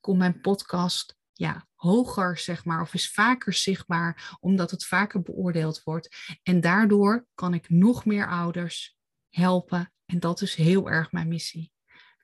komt 0.00 0.18
mijn 0.18 0.40
podcast 0.40 1.20
ja, 1.42 1.66
hoger, 1.74 2.38
zeg 2.38 2.64
maar, 2.64 2.80
of 2.80 2.94
is 2.94 3.10
vaker 3.10 3.52
zichtbaar, 3.52 4.36
omdat 4.40 4.70
het 4.70 4.84
vaker 4.84 5.22
beoordeeld 5.22 5.82
wordt. 5.82 6.38
En 6.42 6.60
daardoor 6.60 7.26
kan 7.34 7.54
ik 7.54 7.68
nog 7.68 8.04
meer 8.04 8.28
ouders 8.28 8.96
helpen. 9.28 9.92
En 10.04 10.20
dat 10.20 10.40
is 10.40 10.54
heel 10.54 10.90
erg 10.90 11.12
mijn 11.12 11.28
missie. 11.28 11.72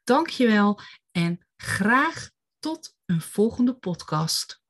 Dankjewel 0.05 0.81
en 1.11 1.47
graag 1.57 2.31
tot 2.59 2.97
een 3.07 3.21
volgende 3.21 3.75
podcast. 3.75 4.63